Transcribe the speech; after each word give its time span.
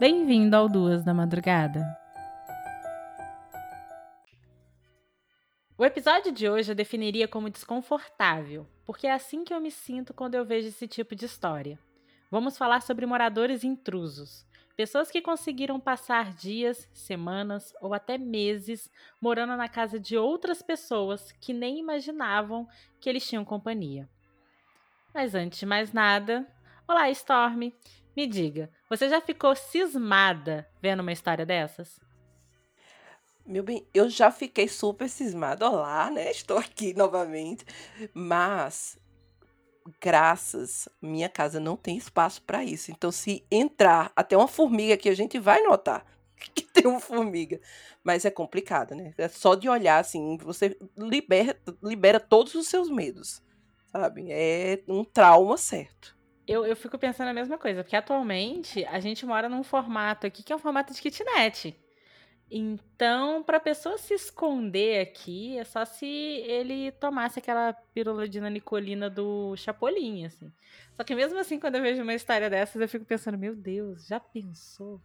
Bem-vindo 0.00 0.56
ao 0.56 0.66
Duas 0.66 1.04
da 1.04 1.12
Madrugada. 1.12 1.84
O 5.76 5.84
episódio 5.84 6.32
de 6.32 6.48
hoje 6.48 6.72
eu 6.72 6.74
definiria 6.74 7.28
como 7.28 7.50
desconfortável, 7.50 8.66
porque 8.86 9.06
é 9.06 9.12
assim 9.12 9.44
que 9.44 9.52
eu 9.52 9.60
me 9.60 9.70
sinto 9.70 10.14
quando 10.14 10.36
eu 10.36 10.44
vejo 10.46 10.68
esse 10.68 10.88
tipo 10.88 11.14
de 11.14 11.26
história. 11.26 11.78
Vamos 12.30 12.56
falar 12.56 12.80
sobre 12.80 13.04
moradores 13.04 13.62
intrusos, 13.62 14.46
pessoas 14.74 15.10
que 15.10 15.20
conseguiram 15.20 15.78
passar 15.78 16.32
dias, 16.32 16.88
semanas 16.94 17.74
ou 17.78 17.92
até 17.92 18.16
meses 18.16 18.90
morando 19.20 19.54
na 19.54 19.68
casa 19.68 20.00
de 20.00 20.16
outras 20.16 20.62
pessoas 20.62 21.30
que 21.32 21.52
nem 21.52 21.78
imaginavam 21.78 22.66
que 22.98 23.10
eles 23.10 23.28
tinham 23.28 23.44
companhia. 23.44 24.08
Mas 25.12 25.34
antes 25.34 25.58
de 25.58 25.66
mais 25.66 25.92
nada, 25.92 26.50
olá 26.88 27.10
Storm, 27.10 27.70
me 28.16 28.26
diga, 28.26 28.70
você 28.88 29.08
já 29.08 29.20
ficou 29.20 29.54
cismada 29.54 30.68
vendo 30.82 31.00
uma 31.00 31.12
história 31.12 31.46
dessas? 31.46 32.00
Meu 33.46 33.62
bem, 33.62 33.86
eu 33.92 34.08
já 34.08 34.30
fiquei 34.30 34.68
super 34.68 35.08
cismada. 35.08 35.68
Olá, 35.68 36.10
né? 36.10 36.30
Estou 36.30 36.58
aqui 36.58 36.92
novamente. 36.96 37.64
Mas, 38.14 38.98
graças, 40.00 40.88
minha 41.02 41.28
casa 41.28 41.58
não 41.58 41.76
tem 41.76 41.96
espaço 41.96 42.42
para 42.42 42.62
isso. 42.62 42.90
Então, 42.90 43.10
se 43.10 43.44
entrar 43.50 44.12
até 44.14 44.36
uma 44.36 44.46
formiga 44.46 44.94
aqui, 44.94 45.08
a 45.08 45.14
gente 45.14 45.38
vai 45.38 45.62
notar 45.62 46.04
que 46.54 46.62
tem 46.62 46.86
uma 46.86 47.00
formiga. 47.00 47.60
Mas 48.04 48.24
é 48.24 48.30
complicado, 48.30 48.94
né? 48.94 49.14
É 49.18 49.28
só 49.28 49.54
de 49.54 49.68
olhar 49.68 49.98
assim, 49.98 50.36
você 50.38 50.78
libera, 50.96 51.60
libera 51.82 52.20
todos 52.20 52.54
os 52.54 52.68
seus 52.68 52.88
medos, 52.88 53.42
sabe? 53.90 54.26
É 54.30 54.82
um 54.86 55.04
trauma 55.04 55.56
certo. 55.56 56.19
Eu, 56.50 56.66
eu 56.66 56.74
fico 56.74 56.98
pensando 56.98 57.28
a 57.28 57.32
mesma 57.32 57.56
coisa, 57.56 57.84
porque 57.84 57.94
atualmente 57.94 58.84
a 58.86 58.98
gente 58.98 59.24
mora 59.24 59.48
num 59.48 59.62
formato 59.62 60.26
aqui 60.26 60.42
que 60.42 60.52
é 60.52 60.56
um 60.56 60.58
formato 60.58 60.92
de 60.92 61.00
kitnet. 61.00 61.76
Então, 62.50 63.40
para 63.44 63.58
a 63.58 63.60
pessoa 63.60 63.96
se 63.96 64.14
esconder 64.14 65.00
aqui, 65.00 65.56
é 65.56 65.62
só 65.62 65.84
se 65.84 66.04
ele 66.04 66.90
tomasse 66.90 67.38
aquela 67.38 67.72
pílula 67.72 68.28
de 68.28 68.40
nanicolina 68.40 69.08
do 69.08 69.54
Chapolin, 69.54 70.24
assim. 70.24 70.50
Só 70.96 71.04
que 71.04 71.14
mesmo 71.14 71.38
assim, 71.38 71.60
quando 71.60 71.76
eu 71.76 71.82
vejo 71.82 72.02
uma 72.02 72.14
história 72.14 72.50
dessas, 72.50 72.82
eu 72.82 72.88
fico 72.88 73.04
pensando, 73.04 73.38
meu 73.38 73.54
Deus, 73.54 74.08
já 74.08 74.18
pensou? 74.18 75.00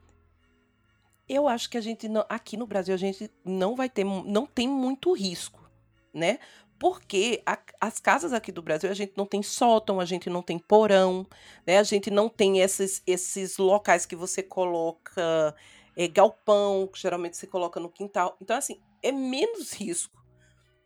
Eu 1.29 1.47
acho 1.47 1.69
que 1.69 1.77
a 1.77 1.81
gente 1.81 2.07
não, 2.07 2.25
aqui 2.27 2.57
no 2.57 2.65
Brasil 2.65 2.95
a 2.95 2.97
gente 2.97 3.29
não 3.45 3.75
vai 3.75 3.87
ter, 3.87 4.03
não 4.03 4.47
tem 4.47 4.67
muito 4.67 5.13
risco, 5.13 5.69
né? 6.11 6.39
Porque 6.79 7.41
a, 7.45 7.57
as 7.79 7.99
casas 7.99 8.33
aqui 8.33 8.51
do 8.51 8.61
Brasil 8.61 8.89
a 8.89 8.93
gente 8.93 9.13
não 9.15 9.25
tem 9.25 9.41
sótão, 9.41 9.99
a 9.99 10.05
gente 10.05 10.29
não 10.29 10.41
tem 10.41 10.59
porão, 10.59 11.25
né? 11.65 11.77
A 11.77 11.83
gente 11.83 12.11
não 12.11 12.27
tem 12.27 12.59
esses, 12.59 13.01
esses 13.07 13.57
locais 13.57 14.05
que 14.05 14.15
você 14.15 14.43
coloca 14.43 15.55
é, 15.95 16.07
galpão, 16.07 16.87
que 16.87 16.99
geralmente 16.99 17.37
você 17.37 17.47
coloca 17.47 17.79
no 17.79 17.89
quintal. 17.89 18.37
Então, 18.41 18.57
assim, 18.57 18.81
é 19.01 19.11
menos 19.11 19.71
risco, 19.73 20.21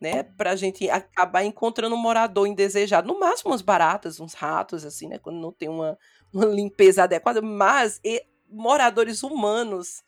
né? 0.00 0.22
Pra 0.22 0.54
gente 0.54 0.88
acabar 0.88 1.44
encontrando 1.44 1.94
um 1.94 2.00
morador 2.00 2.46
indesejado. 2.46 3.08
No 3.08 3.18
máximo, 3.18 3.50
umas 3.50 3.62
baratas, 3.62 4.20
uns 4.20 4.34
ratos, 4.34 4.84
assim, 4.84 5.08
né? 5.08 5.18
Quando 5.18 5.40
não 5.40 5.52
tem 5.52 5.68
uma, 5.68 5.98
uma 6.32 6.46
limpeza 6.46 7.02
adequada. 7.02 7.42
Mas 7.42 8.00
e, 8.04 8.24
moradores 8.48 9.22
humanos 9.22 10.02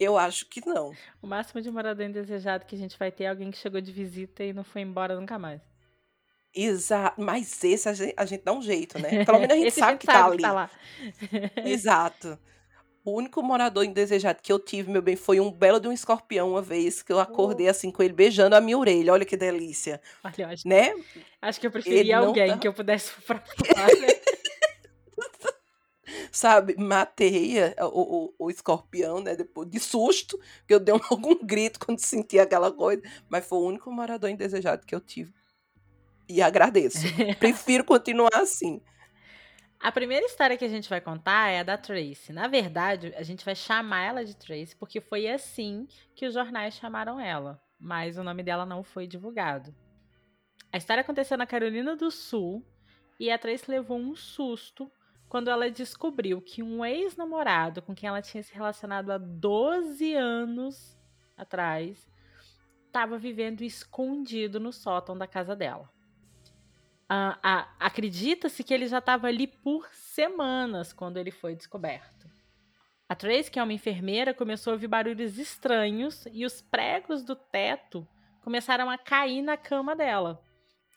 eu 0.00 0.16
acho 0.16 0.46
que 0.46 0.66
não. 0.66 0.92
O 1.20 1.26
máximo 1.26 1.60
de 1.60 1.70
morador 1.70 2.06
indesejado 2.06 2.64
que 2.64 2.74
a 2.74 2.78
gente 2.78 2.98
vai 2.98 3.12
ter 3.12 3.24
é 3.24 3.28
alguém 3.28 3.50
que 3.50 3.58
chegou 3.58 3.80
de 3.80 3.92
visita 3.92 4.42
e 4.42 4.52
não 4.52 4.64
foi 4.64 4.80
embora 4.80 5.14
nunca 5.14 5.38
mais. 5.38 5.60
Exato, 6.52 7.20
mas 7.20 7.62
esse 7.62 7.88
a 7.88 7.92
gente, 7.92 8.14
a 8.16 8.24
gente 8.24 8.42
dá 8.42 8.52
um 8.52 8.62
jeito, 8.62 8.98
né? 8.98 9.24
Pelo 9.24 9.38
menos 9.38 9.54
a 9.54 9.58
gente 9.60 9.70
sabe, 9.70 9.86
a 9.86 9.90
gente 9.92 10.00
que, 10.00 10.06
tá 10.06 10.12
sabe 10.14 10.24
tá 10.24 10.26
ali. 10.26 10.36
Que 10.36 10.42
tá 10.42 10.52
lá. 10.52 10.70
Exato. 11.68 12.38
O 13.04 13.12
único 13.12 13.42
morador 13.42 13.84
indesejado 13.84 14.40
que 14.42 14.52
eu 14.52 14.58
tive, 14.58 14.90
meu 14.90 15.00
bem, 15.00 15.16
foi 15.16 15.40
um 15.40 15.50
belo 15.50 15.80
de 15.80 15.88
um 15.88 15.92
escorpião 15.92 16.50
uma 16.50 16.60
vez 16.60 17.02
que 17.02 17.12
eu 17.12 17.18
acordei 17.18 17.66
oh. 17.66 17.70
assim 17.70 17.90
com 17.90 18.02
ele 18.02 18.12
beijando 18.12 18.54
a 18.54 18.60
minha 18.60 18.76
orelha. 18.76 19.12
Olha 19.12 19.24
que 19.24 19.36
delícia. 19.36 20.00
Olha, 20.22 20.48
acho, 20.48 20.68
né? 20.68 20.92
Acho 21.40 21.60
que 21.60 21.66
eu 21.66 21.70
preferia 21.70 22.18
alguém 22.18 22.48
tá... 22.48 22.58
que 22.58 22.68
eu 22.68 22.74
pudesse 22.74 23.10
falar, 23.22 23.40
né? 23.40 24.08
Sabe, 26.30 26.76
matei 26.76 27.56
o, 27.80 27.84
o, 27.86 28.34
o, 28.38 28.50
escorpião, 28.50 29.20
né, 29.20 29.34
depois 29.34 29.68
de 29.68 29.80
susto, 29.80 30.38
que 30.66 30.74
eu 30.74 30.80
dei 30.80 30.94
um, 30.94 31.00
algum 31.10 31.36
grito 31.44 31.78
quando 31.78 31.98
senti 31.98 32.38
aquela 32.38 32.72
coisa, 32.72 33.02
mas 33.28 33.46
foi 33.46 33.58
o 33.58 33.66
único 33.66 33.90
morador 33.90 34.30
indesejado 34.30 34.86
que 34.86 34.94
eu 34.94 35.00
tive. 35.00 35.32
E 36.28 36.40
agradeço. 36.40 36.98
Prefiro 37.40 37.84
continuar 37.84 38.34
assim. 38.34 38.80
A 39.80 39.90
primeira 39.90 40.26
história 40.26 40.56
que 40.56 40.64
a 40.64 40.68
gente 40.68 40.90
vai 40.90 41.00
contar 41.00 41.48
é 41.48 41.60
a 41.60 41.62
da 41.62 41.78
Tracy. 41.78 42.32
Na 42.32 42.46
verdade, 42.46 43.14
a 43.16 43.22
gente 43.22 43.44
vai 43.44 43.54
chamar 43.54 44.02
ela 44.02 44.24
de 44.24 44.36
Tracy 44.36 44.76
porque 44.76 45.00
foi 45.00 45.26
assim 45.26 45.88
que 46.14 46.26
os 46.26 46.34
jornais 46.34 46.74
chamaram 46.74 47.18
ela, 47.18 47.60
mas 47.78 48.18
o 48.18 48.22
nome 48.22 48.42
dela 48.42 48.66
não 48.66 48.84
foi 48.84 49.06
divulgado. 49.06 49.74
A 50.70 50.76
história 50.76 51.00
aconteceu 51.00 51.36
na 51.36 51.46
Carolina 51.46 51.96
do 51.96 52.10
Sul 52.10 52.64
e 53.18 53.30
a 53.30 53.38
Tracy 53.38 53.70
levou 53.70 53.98
um 53.98 54.14
susto 54.14 54.92
quando 55.30 55.48
ela 55.48 55.70
descobriu 55.70 56.42
que 56.42 56.60
um 56.60 56.84
ex-namorado 56.84 57.80
com 57.80 57.94
quem 57.94 58.08
ela 58.08 58.20
tinha 58.20 58.42
se 58.42 58.52
relacionado 58.52 59.12
há 59.12 59.16
12 59.16 60.12
anos 60.12 60.98
atrás 61.36 62.10
estava 62.88 63.16
vivendo 63.16 63.62
escondido 63.62 64.58
no 64.58 64.72
sótão 64.72 65.16
da 65.16 65.28
casa 65.28 65.54
dela. 65.54 65.88
Ah, 67.08 67.68
Acredita-se 67.78 68.64
que 68.64 68.74
ele 68.74 68.88
já 68.88 68.98
estava 68.98 69.28
ali 69.28 69.46
por 69.46 69.86
semanas 69.92 70.92
quando 70.92 71.16
ele 71.16 71.30
foi 71.30 71.54
descoberto. 71.54 72.28
A 73.08 73.14
Trace, 73.14 73.50
que 73.50 73.60
é 73.60 73.62
uma 73.62 73.72
enfermeira, 73.72 74.34
começou 74.34 74.72
a 74.72 74.74
ouvir 74.74 74.88
barulhos 74.88 75.38
estranhos 75.38 76.26
e 76.32 76.44
os 76.44 76.60
pregos 76.60 77.22
do 77.22 77.36
teto 77.36 78.06
começaram 78.42 78.90
a 78.90 78.98
cair 78.98 79.42
na 79.42 79.56
cama 79.56 79.94
dela. 79.94 80.42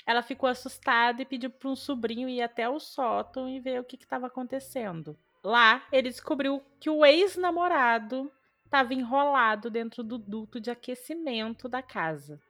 Ela 0.05 0.21
ficou 0.21 0.49
assustada 0.49 1.21
e 1.21 1.25
pediu 1.25 1.49
para 1.49 1.69
um 1.69 1.75
sobrinho 1.75 2.27
ir 2.27 2.41
até 2.41 2.67
o 2.69 2.79
sótão 2.79 3.47
e 3.47 3.59
ver 3.59 3.79
o 3.79 3.83
que 3.83 3.95
estava 3.95 4.27
acontecendo. 4.27 5.17
Lá, 5.43 5.85
ele 5.91 6.09
descobriu 6.09 6.61
que 6.79 6.89
o 6.89 7.05
ex-namorado 7.05 8.31
estava 8.65 8.93
enrolado 8.93 9.69
dentro 9.69 10.03
do 10.03 10.17
duto 10.17 10.59
de 10.59 10.71
aquecimento 10.71 11.69
da 11.69 11.81
casa. 11.81 12.41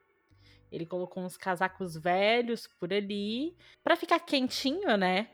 Ele 0.72 0.86
colocou 0.86 1.24
uns 1.24 1.38
casacos 1.38 1.96
velhos 1.96 2.66
por 2.80 2.92
ali 2.92 3.56
para 3.84 3.96
ficar 3.96 4.20
quentinho, 4.20 4.98
né? 4.98 5.30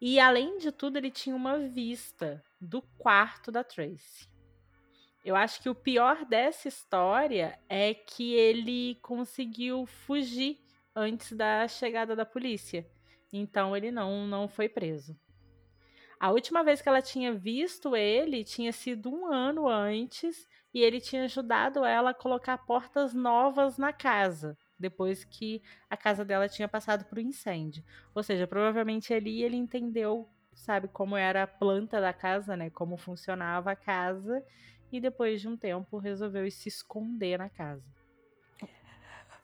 E 0.00 0.20
além 0.20 0.58
de 0.58 0.70
tudo, 0.70 0.98
ele 0.98 1.10
tinha 1.10 1.34
uma 1.34 1.58
vista 1.58 2.44
do 2.60 2.82
quarto 2.98 3.50
da 3.50 3.64
Tracy. 3.64 4.28
Eu 5.24 5.34
acho 5.34 5.62
que 5.62 5.70
o 5.70 5.74
pior 5.74 6.26
dessa 6.26 6.68
história 6.68 7.58
é 7.68 7.94
que 7.94 8.34
ele 8.34 8.98
conseguiu 9.00 9.86
fugir 9.86 10.63
antes 10.94 11.32
da 11.32 11.66
chegada 11.68 12.14
da 12.14 12.24
polícia. 12.24 12.86
Então 13.32 13.76
ele 13.76 13.90
não, 13.90 14.26
não 14.26 14.48
foi 14.48 14.68
preso. 14.68 15.18
A 16.18 16.30
última 16.30 16.62
vez 16.62 16.80
que 16.80 16.88
ela 16.88 17.02
tinha 17.02 17.34
visto 17.34 17.94
ele 17.94 18.44
tinha 18.44 18.72
sido 18.72 19.10
um 19.10 19.26
ano 19.26 19.68
antes 19.68 20.48
e 20.72 20.80
ele 20.80 21.00
tinha 21.00 21.24
ajudado 21.24 21.84
ela 21.84 22.10
a 22.10 22.14
colocar 22.14 22.58
portas 22.58 23.12
novas 23.12 23.76
na 23.76 23.92
casa, 23.92 24.56
depois 24.78 25.24
que 25.24 25.62
a 25.90 25.96
casa 25.96 26.24
dela 26.24 26.48
tinha 26.48 26.68
passado 26.68 27.04
por 27.04 27.18
um 27.18 27.22
incêndio. 27.22 27.84
Ou 28.14 28.22
seja, 28.22 28.46
provavelmente 28.46 29.12
ali 29.12 29.42
ele 29.42 29.56
entendeu, 29.56 30.28
sabe, 30.54 30.88
como 30.88 31.16
era 31.16 31.42
a 31.42 31.46
planta 31.46 32.00
da 32.00 32.12
casa, 32.12 32.56
né, 32.56 32.70
como 32.70 32.96
funcionava 32.96 33.72
a 33.72 33.76
casa, 33.76 34.42
e 34.90 35.00
depois 35.00 35.40
de 35.40 35.48
um 35.48 35.56
tempo 35.56 35.98
resolveu 35.98 36.50
se 36.50 36.68
esconder 36.68 37.38
na 37.38 37.48
casa. 37.48 37.84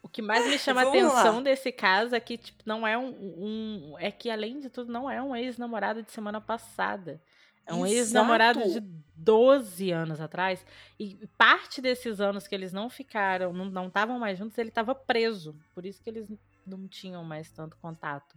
O 0.03 0.09
que 0.09 0.23
mais 0.23 0.47
me 0.47 0.57
chama 0.59 0.83
a 0.83 0.89
atenção 0.89 1.37
lá. 1.37 1.43
desse 1.43 1.71
caso 1.71 2.15
é 2.15 2.21
que, 2.21 2.39
tipo, 2.39 2.63
não 2.65 2.87
é 2.87 2.97
um, 2.97 3.09
um, 3.09 3.97
É 3.99 4.11
que, 4.11 4.31
além 4.31 4.61
de 4.61 4.71
tudo, 4.71 4.93
não 4.93 5.11
é 5.11 5.23
um 5.23 5.35
ex-namorado 5.35 6.03
de 6.03 6.11
semana 6.11 6.41
passada. 6.41 7.21
É 7.67 7.75
um 7.75 7.87
ex-namorado 7.87 8.61
de 8.69 8.81
12 9.15 9.91
anos 9.93 10.21
atrás. 10.21 10.65
E 10.99 11.15
parte 11.39 11.81
desses 11.81 12.21
anos 12.21 12.49
que 12.49 12.55
eles 12.55 12.73
não 12.73 12.91
ficaram, 12.91 13.53
não 13.53 13.87
estavam 13.87 14.19
mais 14.19 14.39
juntos, 14.39 14.59
ele 14.59 14.71
estava 14.71 14.95
preso. 14.95 15.55
Por 15.75 15.87
isso 15.87 16.03
que 16.03 16.11
eles 16.11 16.27
não 16.67 16.89
tinham 16.89 17.23
mais 17.23 17.51
tanto 17.51 17.77
contato. 17.77 18.37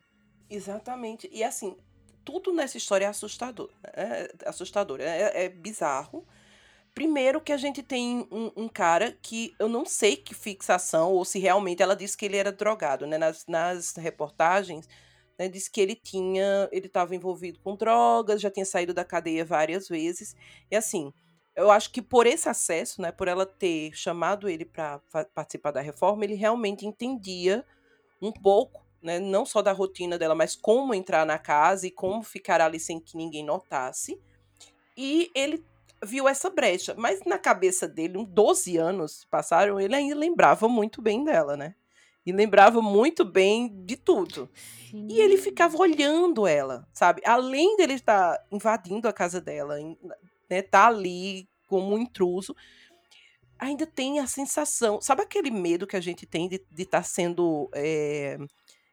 Exatamente. 0.50 1.28
E 1.32 1.44
assim, 1.44 1.76
tudo 2.24 2.54
nessa 2.54 2.78
história 2.78 3.06
é 3.06 3.08
assustador. 3.08 3.70
É 3.84 4.32
assustador. 4.46 5.00
É, 5.02 5.46
é 5.46 5.50
bizarro. 5.50 6.26
Primeiro 6.94 7.42
que 7.42 7.52
a 7.52 7.58
gente 7.58 7.82
tem 7.82 8.28
um, 8.32 8.52
um, 8.56 8.70
cara 8.70 9.18
que 9.20 9.56
eu 9.58 9.68
não 9.68 9.84
sei 9.84 10.16
que 10.16 10.36
fixação, 10.36 11.12
ou 11.12 11.26
se 11.26 11.40
realmente 11.40 11.82
ela 11.82 11.96
disse 11.96 12.16
que 12.16 12.26
ele 12.26 12.38
era 12.38 12.52
drogado, 12.52 13.08
né? 13.08 13.18
Nas, 13.18 13.46
nas 13.48 13.96
reportagens, 13.96 14.88
né? 15.38 15.48
Disse 15.48 15.72
que 15.72 15.82
ele 15.82 15.96
tinha. 15.96 16.70
ele 16.72 16.86
estava 16.86 17.16
envolvido 17.16 17.60
com 17.60 17.76
drogas, 17.76 18.40
já 18.40 18.52
tinha 18.52 18.66
saído 18.66 18.94
da 18.94 19.04
cadeia 19.04 19.44
várias 19.44 19.90
vezes. 19.90 20.36
E 20.70 20.76
assim, 20.76 21.12
eu 21.56 21.72
acho 21.72 21.92
que 21.92 22.02
por 22.02 22.28
esse 22.28 22.48
acesso, 22.48 23.02
né? 23.02 23.12
Por 23.12 23.28
ela 23.28 23.46
ter 23.46 23.92
chamado 23.96 24.48
ele 24.48 24.66
para 24.66 25.00
participar 25.34 25.72
da 25.72 25.82
reforma, 25.82 26.24
ele 26.24 26.36
realmente 26.36 26.86
entendia 26.86 27.66
um 28.22 28.32
pouco, 28.32 28.86
né? 29.02 29.20
Não 29.20 29.48
só 29.48 29.64
da 29.64 29.72
rotina 29.72 30.16
dela, 30.18 30.36
mas 30.36 30.56
como 30.56 30.94
entrar 30.94 31.26
na 31.26 31.40
casa 31.40 31.88
e 31.88 31.92
como 31.92 32.22
ficar 32.22 32.62
ali 32.62 32.80
sem 32.80 33.00
que 33.00 33.18
ninguém 33.18 33.44
notasse. 33.44 34.22
E 34.96 35.32
ele 35.34 35.66
viu 36.06 36.28
essa 36.28 36.50
brecha. 36.50 36.96
Mas 36.98 37.22
na 37.26 37.38
cabeça 37.38 37.88
dele, 37.88 38.18
uns 38.18 38.28
12 38.28 38.78
anos 38.78 39.26
passaram, 39.30 39.80
ele 39.80 39.96
ainda 39.96 40.16
lembrava 40.16 40.68
muito 40.68 41.02
bem 41.02 41.24
dela, 41.24 41.58
né? 41.58 41.76
E 42.26 42.32
lembrava 42.32 42.82
muito 42.82 43.26
bem 43.26 43.84
de 43.86 43.98
tudo. 43.98 44.50
Sim. 44.90 45.08
E 45.10 45.20
ele 45.20 45.38
ficava 45.38 45.78
olhando 45.78 46.48
ela, 46.48 46.88
sabe? 46.94 47.22
Além 47.26 47.76
dele 47.76 47.94
estar 47.94 48.42
invadindo 48.52 49.08
a 49.08 49.14
casa 49.14 49.42
dela, 49.42 49.78
né? 50.50 50.62
Tá 50.62 50.88
ali 50.88 51.50
como 51.68 51.96
um 51.96 51.98
intruso, 51.98 52.56
ainda 53.58 53.86
tem 53.86 54.20
a 54.20 54.28
sensação. 54.28 55.02
Sabe 55.02 55.22
aquele 55.22 55.52
medo 55.52 55.88
que 55.88 55.96
a 55.96 56.02
gente 56.02 56.26
tem 56.26 56.48
de 56.48 56.62
estar 56.78 57.00
tá 57.00 57.04
sendo. 57.04 57.70
É, 57.74 58.38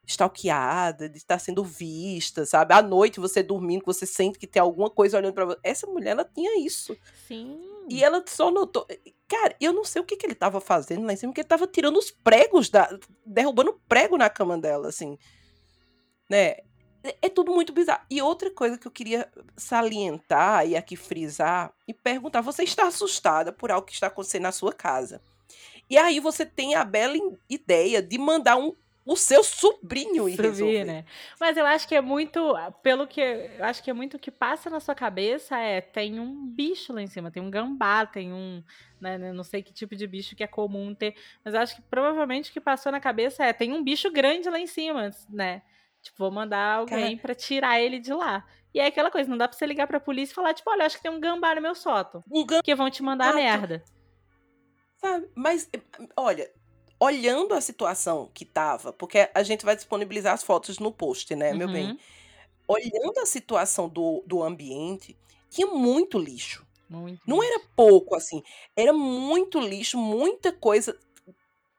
stalkeada, 0.07 1.09
de 1.09 1.19
estar 1.19 1.39
sendo 1.39 1.65
vista, 1.65 2.45
sabe? 2.45 2.75
À 2.75 2.83
noite 2.83 3.21
você 3.21 3.43
dormindo, 3.43 3.85
você 3.85 4.07
sente 4.07 4.39
que 4.39 4.47
tem 4.47 4.61
alguma 4.61 4.91
coisa 4.91 5.17
olhando 5.17 5.35
para 5.35 5.45
você. 5.45 5.61
Essa 5.63 5.87
mulher, 5.87 6.11
ela 6.11 6.25
tinha 6.25 6.65
isso. 6.65 6.97
Sim. 7.27 7.61
E 7.89 8.03
ela 8.03 8.23
só 8.27 8.51
notou. 8.51 8.87
Cara, 9.29 9.55
eu 9.61 9.73
não 9.73 9.85
sei 9.85 10.03
o 10.03 10.05
que, 10.05 10.17
que 10.17 10.27
ele 10.27 10.35
tava 10.35 10.61
fazendo 10.61 11.07
lá 11.07 11.13
em 11.13 11.17
cima, 11.17 11.33
porque 11.33 11.41
ele 11.41 11.49
tava 11.49 11.67
tirando 11.67 11.97
os 11.97 12.11
pregos, 12.11 12.69
da, 12.69 12.89
derrubando 13.25 13.81
prego 13.89 14.17
na 14.17 14.29
cama 14.29 14.59
dela, 14.59 14.89
assim. 14.89 15.17
Né? 16.29 16.57
É, 17.03 17.17
é 17.23 17.29
tudo 17.29 17.53
muito 17.53 17.73
bizarro. 17.73 18.05
E 18.11 18.21
outra 18.21 18.51
coisa 18.51 18.79
que 18.79 18.87
eu 18.87 18.93
queria 18.93 19.31
salientar 19.57 20.67
e 20.67 20.77
aqui 20.77 20.97
frisar 20.97 21.73
e 21.87 21.95
perguntar: 21.95 22.41
você 22.41 22.63
está 22.63 22.87
assustada 22.87 23.53
por 23.53 23.71
algo 23.71 23.87
que 23.87 23.93
está 23.93 24.09
acontecendo 24.09 24.43
na 24.43 24.53
sua 24.53 24.73
casa? 24.73 25.21
E 25.89 25.99
aí 25.99 26.21
você 26.21 26.47
tem 26.47 26.77
a 26.77 26.85
bela 26.85 27.17
ideia 27.49 28.01
de 28.01 28.17
mandar 28.17 28.57
um 28.57 28.73
o 29.05 29.17
seu 29.17 29.43
sobrinho 29.43 30.29
e 30.29 30.37
resolver. 30.37 30.85
né? 30.85 31.05
Mas 31.39 31.57
eu 31.57 31.67
acho 31.67 31.89
que 31.89 31.95
é 31.95 32.01
muito, 32.01 32.55
pelo 32.83 33.07
que 33.07 33.21
eu 33.21 33.65
acho 33.65 33.83
que 33.83 33.91
é 33.91 33.93
muito 33.93 34.17
o 34.17 34.21
que 34.21 34.31
passa 34.31 34.69
na 34.69 34.81
sua 34.81 34.95
cabeça 34.95 35.57
é 35.57 35.81
tem 35.81 36.21
um 36.21 36.47
bicho 36.47 36.93
lá 36.93 37.03
em 37.03 37.07
cima, 37.07 37.31
tem 37.31 37.43
um 37.43 37.51
gambá, 37.51 38.07
tem 38.07 38.33
um, 38.33 38.63
né, 39.01 39.19
né, 39.19 39.33
não 39.33 39.43
sei 39.45 39.63
que 39.63 39.73
tipo 39.73 39.97
de 39.97 40.07
bicho 40.07 40.37
que 40.37 40.45
é 40.45 40.47
comum 40.47 40.95
ter, 40.95 41.15
mas 41.45 41.55
eu 41.55 41.61
acho 41.61 41.75
que 41.75 41.83
provavelmente 41.83 42.51
o 42.51 42.53
que 42.53 42.61
passou 42.61 42.93
na 42.93 43.01
cabeça 43.01 43.45
é 43.45 43.53
tem 43.53 43.73
um 43.73 43.83
bicho 43.83 44.11
grande 44.11 44.49
lá 44.49 44.59
em 44.59 44.67
cima, 44.67 45.11
né? 45.29 45.63
Tipo, 46.03 46.19
vou 46.19 46.31
mandar 46.31 46.77
alguém 46.77 47.17
para 47.17 47.35
tirar 47.35 47.79
ele 47.79 47.99
de 47.99 48.13
lá. 48.13 48.47
E 48.73 48.81
é 48.81 48.87
aquela 48.87 49.11
coisa, 49.11 49.29
não 49.29 49.37
dá 49.37 49.49
pra 49.49 49.57
você 49.57 49.67
ligar 49.67 49.87
pra 49.87 50.01
polícia 50.01 50.33
e 50.33 50.35
falar, 50.35 50.55
tipo, 50.55 50.71
olha, 50.71 50.87
acho 50.87 50.97
que 50.97 51.03
tem 51.03 51.11
um 51.11 51.21
gambá 51.21 51.55
no 51.55 51.61
meu 51.61 51.75
sótão. 51.75 52.25
Um 52.31 52.47
gambá. 52.47 52.63
Que 52.63 52.75
vão 52.75 52.89
te 52.89 53.03
mandar 53.03 53.31
ah, 53.31 53.35
merda. 53.35 53.85
Sabe? 54.97 55.29
Mas, 55.35 55.69
olha, 56.17 56.51
olhando 57.01 57.55
a 57.55 57.61
situação 57.63 58.31
que 58.35 58.45
tava, 58.45 58.93
porque 58.93 59.31
a 59.35 59.43
gente 59.43 59.65
vai 59.65 59.75
disponibilizar 59.75 60.35
as 60.35 60.43
fotos 60.43 60.79
no 60.79 60.93
post, 60.93 61.35
né, 61.35 61.55
meu 61.55 61.67
bem? 61.67 61.93
Uhum. 61.93 61.99
Olhando 62.69 63.19
a 63.19 63.27
situação 63.27 63.89
do, 63.89 64.23
do 64.27 64.43
ambiente, 64.43 65.17
tinha 65.49 65.67
muito 65.67 66.19
lixo. 66.19 66.65
Muito 66.89 67.21
Não 67.27 67.43
era 67.43 67.61
pouco, 67.75 68.15
assim. 68.15 68.43
Era 68.77 68.93
muito 68.93 69.59
lixo, 69.59 69.97
muita 69.97 70.53
coisa. 70.53 70.97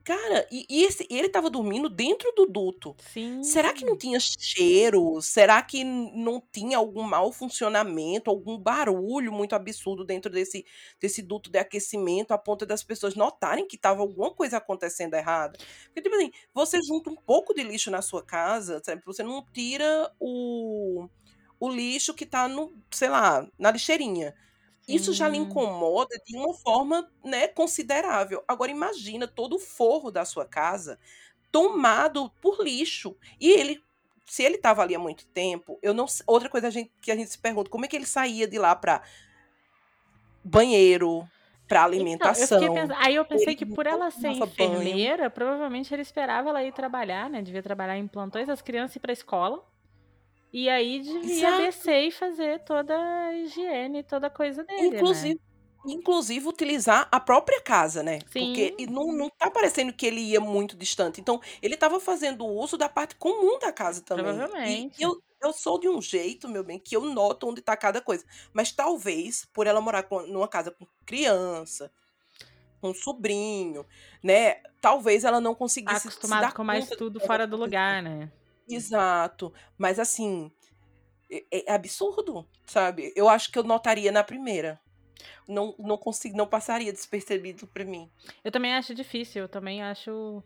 Cara, 0.03 0.48
e, 0.51 0.65
e 0.68 0.83
esse, 0.83 1.06
ele 1.09 1.30
tava 1.30 1.50
dormindo 1.50 1.88
dentro 1.88 2.31
do 2.36 2.48
duto. 2.48 2.95
Sim. 3.13 3.44
Será 3.44 3.71
que 3.71 3.86
não 3.86 3.95
tinha 3.95 4.19
cheiro? 4.19 5.21
Será 5.21 5.62
que 5.62 5.83
não 5.83 6.42
tinha 6.51 6.77
algum 6.77 7.03
mau 7.03 7.31
funcionamento, 7.31 8.30
algum 8.30 8.57
barulho 8.57 9.31
muito 9.31 9.53
absurdo 9.53 10.03
dentro 10.03 10.31
desse, 10.31 10.65
desse 11.00 11.21
duto 11.21 11.51
de 11.51 11.59
aquecimento, 11.59 12.31
a 12.31 12.38
ponto 12.38 12.65
das 12.65 12.83
pessoas 12.83 13.15
notarem 13.15 13.68
que 13.68 13.77
tava 13.77 14.01
alguma 14.01 14.33
coisa 14.33 14.57
acontecendo 14.57 15.13
errada? 15.13 15.59
Porque, 15.86 16.01
tipo 16.01 16.15
assim, 16.15 16.31
você 16.53 16.80
junta 16.81 17.12
um 17.12 17.15
pouco 17.15 17.53
de 17.53 17.62
lixo 17.63 17.92
na 17.92 18.01
sua 18.01 18.24
casa, 18.24 18.81
sabe? 18.83 19.03
você 19.06 19.21
não 19.21 19.45
tira 19.53 20.12
o, 20.19 21.07
o 21.59 21.69
lixo 21.69 22.13
que 22.13 22.25
tá 22.25 22.48
no, 22.48 22.74
sei 22.92 23.09
lá, 23.09 23.48
na 23.57 23.71
lixeirinha. 23.71 24.33
Isso 24.96 25.14
já 25.14 25.28
lhe 25.28 25.38
incomoda 25.38 26.16
de 26.26 26.36
uma 26.36 26.54
forma, 26.54 27.10
né, 27.24 27.48
considerável. 27.48 28.44
Agora 28.48 28.72
imagina 28.72 29.28
todo 29.28 29.56
o 29.56 29.60
forro 29.60 30.12
da 30.12 30.26
sua 30.26 30.46
casa 30.46 31.00
tomado 31.52 32.30
por 32.42 32.64
lixo. 32.64 33.16
E 33.40 33.52
ele, 33.52 33.84
se 34.26 34.44
ele 34.44 34.56
estava 34.56 34.82
ali 34.82 34.96
há 34.96 35.00
muito 35.00 35.26
tempo, 35.28 35.78
eu 35.82 35.94
não 35.94 36.06
outra 36.26 36.50
coisa 36.50 36.68
a 36.68 36.72
gente, 36.72 36.92
que 37.02 37.12
a 37.12 37.16
gente 37.16 37.30
se 37.30 37.38
pergunta, 37.38 37.70
como 37.70 37.86
é 37.86 37.88
que 37.88 37.96
ele 37.96 38.06
saía 38.06 38.48
de 38.48 38.58
lá 38.58 38.76
para 38.76 39.02
banheiro, 40.44 41.28
para 41.68 41.84
alimentação. 41.84 42.62
Então, 42.62 42.78
eu 42.78 42.96
aí 42.98 43.16
eu 43.16 43.26
pensei 43.26 43.56
que 43.56 43.66
por 43.66 43.88
ela 43.88 44.12
ser 44.12 44.30
enfermeira, 44.30 45.18
banho. 45.24 45.32
provavelmente 45.32 45.94
ele 45.94 46.02
esperava 46.02 46.50
ela 46.50 46.64
ir 46.64 46.74
trabalhar, 46.74 47.30
né? 47.30 47.42
Devia 47.42 47.64
trabalhar 47.64 47.98
em 47.98 48.08
plantões, 48.08 48.50
as 48.50 48.62
crianças 48.62 48.96
ir 48.96 49.00
para 49.00 49.14
escola. 49.14 49.64
E 50.53 50.69
aí 50.69 51.00
devia 51.00 51.31
Exato. 51.31 51.63
descer 51.63 52.07
e 52.07 52.12
fazer 52.12 52.59
toda 52.63 52.94
a 52.95 53.33
higiene, 53.33 54.03
toda 54.03 54.27
a 54.27 54.30
coisa 54.30 54.63
dele, 54.63 54.89
né? 54.89 54.98
Inclusive, 54.98 55.36
né? 55.36 55.94
inclusive 55.94 56.48
utilizar 56.48 57.07
a 57.09 57.19
própria 57.19 57.62
casa, 57.62 58.03
né? 58.03 58.19
Sim. 58.30 58.48
Porque 58.48 58.75
não, 58.89 59.13
não 59.13 59.30
tá 59.30 59.50
parecendo 59.50 59.94
que 59.94 60.06
ele 60.06 60.19
ia 60.19 60.42
muito 60.42 60.75
distante. 60.75 61.21
Então, 61.21 61.39
ele 61.62 61.75
estava 61.75 62.00
fazendo 62.00 62.45
uso 62.45 62.77
da 62.77 62.89
parte 62.89 63.15
comum 63.15 63.57
da 63.59 63.71
casa 63.71 64.01
também. 64.01 64.25
Provavelmente. 64.25 65.00
E 65.00 65.03
eu, 65.03 65.21
eu 65.42 65.53
sou 65.53 65.80
de 65.80 65.88
um 65.88 66.01
jeito, 66.01 66.50
meu 66.50 66.65
bem, 66.65 66.77
que 66.77 66.98
eu 66.98 67.01
noto 67.06 67.48
onde 67.48 67.62
tá 67.62 67.77
cada 67.77 68.01
coisa. 68.01 68.25
Mas 68.53 68.74
talvez, 68.74 69.48
por 69.53 69.68
ela 69.68 69.80
morar 69.80 70.03
com, 70.03 70.21
numa 70.27 70.50
casa 70.50 70.69
com 70.71 70.86
criança, 71.06 71.89
com 72.81 72.94
sobrinho, 72.94 73.86
né? 74.21 74.56
Talvez 74.81 75.24
ela 75.24 75.39
não 75.39 75.56
conseguisse 75.56 76.09
Acostumado 76.09 76.39
se 76.39 76.48
dar 76.48 76.53
com 76.53 76.63
mais 76.63 76.89
tudo 76.89 77.21
fora 77.21 77.48
do 77.48 77.56
lugar, 77.56 78.03
né? 78.03 78.30
Exato. 78.76 79.54
Mas 79.78 80.00
assim, 80.00 80.52
é, 81.32 81.72
é 81.72 81.74
absurdo, 81.74 82.48
sabe? 82.66 83.14
Eu 83.16 83.30
acho 83.30 83.52
que 83.52 83.58
eu 83.58 83.64
notaria 83.64 84.12
na 84.12 84.24
primeira. 84.24 84.80
Não, 85.48 85.76
não 85.78 85.98
consigo, 85.98 86.36
não 86.36 86.48
passaria 86.48 86.92
despercebido 86.92 87.68
para 87.68 87.86
mim. 87.86 88.10
Eu 88.44 88.52
também 88.52 88.74
acho 88.74 88.94
difícil, 88.94 89.44
eu 89.44 89.50
também 89.50 89.82
acho. 89.82 90.44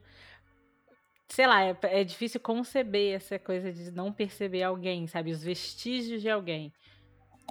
Sei 1.27 1.47
lá, 1.47 1.63
é, 1.63 1.77
é 1.83 2.03
difícil 2.03 2.39
conceber 2.39 3.15
essa 3.15 3.39
coisa 3.39 3.71
de 3.71 3.91
não 3.91 4.13
perceber 4.13 4.63
alguém, 4.63 5.07
sabe? 5.07 5.31
Os 5.31 5.43
vestígios 5.43 6.21
de 6.21 6.29
alguém 6.29 6.71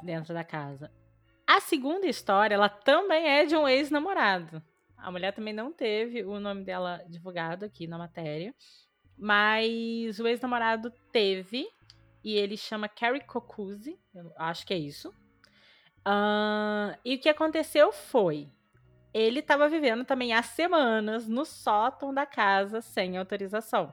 dentro 0.03 0.32
da 0.32 0.44
casa. 0.44 0.91
A 1.47 1.61
segunda 1.61 2.06
história, 2.06 2.55
ela 2.55 2.69
também 2.69 3.26
é 3.26 3.44
de 3.44 3.56
um 3.56 3.69
ex-namorado. 3.69 4.62
A 4.97 5.11
mulher 5.11 5.35
também 5.35 5.53
não 5.53 5.71
teve 5.71 6.25
o 6.25 6.41
nome 6.41 6.65
dela 6.65 7.05
divulgado 7.09 7.65
aqui 7.65 7.87
na 7.87 7.99
matéria. 7.99 8.55
Mas 9.16 10.19
o 10.19 10.26
ex-namorado 10.26 10.93
teve, 11.12 11.69
e 12.22 12.34
ele 12.34 12.56
chama 12.56 12.88
Carrie 12.88 13.20
Cocuzzi, 13.20 13.99
acho 14.37 14.66
que 14.66 14.75
é 14.75 14.78
isso. 14.78 15.11
Uh, 16.06 16.96
e 17.05 17.14
o 17.14 17.19
que 17.19 17.28
aconteceu 17.28 17.93
foi: 17.93 18.49
ele 19.12 19.40
estava 19.40 19.68
vivendo 19.68 20.04
também 20.04 20.33
há 20.33 20.42
semanas 20.42 21.28
no 21.28 21.44
sótão 21.44 22.12
da 22.12 22.26
casa 22.26 22.80
sem 22.80 23.16
autorização. 23.16 23.92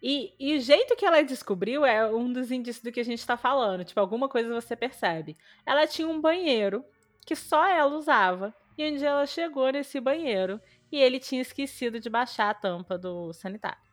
E, 0.00 0.32
e, 0.38 0.56
o 0.56 0.60
jeito 0.60 0.94
que 0.94 1.04
ela 1.04 1.22
descobriu 1.22 1.84
é 1.84 2.08
um 2.08 2.32
dos 2.32 2.52
indícios 2.52 2.84
do 2.84 2.92
que 2.92 3.00
a 3.00 3.04
gente 3.04 3.18
está 3.18 3.36
falando. 3.36 3.84
Tipo, 3.84 3.98
alguma 3.98 4.28
coisa 4.28 4.48
você 4.48 4.76
percebe. 4.76 5.36
Ela 5.66 5.88
tinha 5.88 6.06
um 6.06 6.20
banheiro 6.20 6.84
que 7.26 7.34
só 7.34 7.66
ela 7.66 7.96
usava. 7.96 8.54
E 8.76 8.88
um 8.88 8.96
dia 8.96 9.08
ela 9.08 9.26
chegou 9.26 9.72
nesse 9.72 9.98
banheiro 9.98 10.60
e 10.90 10.98
ele 10.98 11.18
tinha 11.18 11.42
esquecido 11.42 12.00
de 12.00 12.08
baixar 12.08 12.50
a 12.50 12.54
tampa 12.54 12.96
do 12.96 13.32
sanitário. 13.32 13.88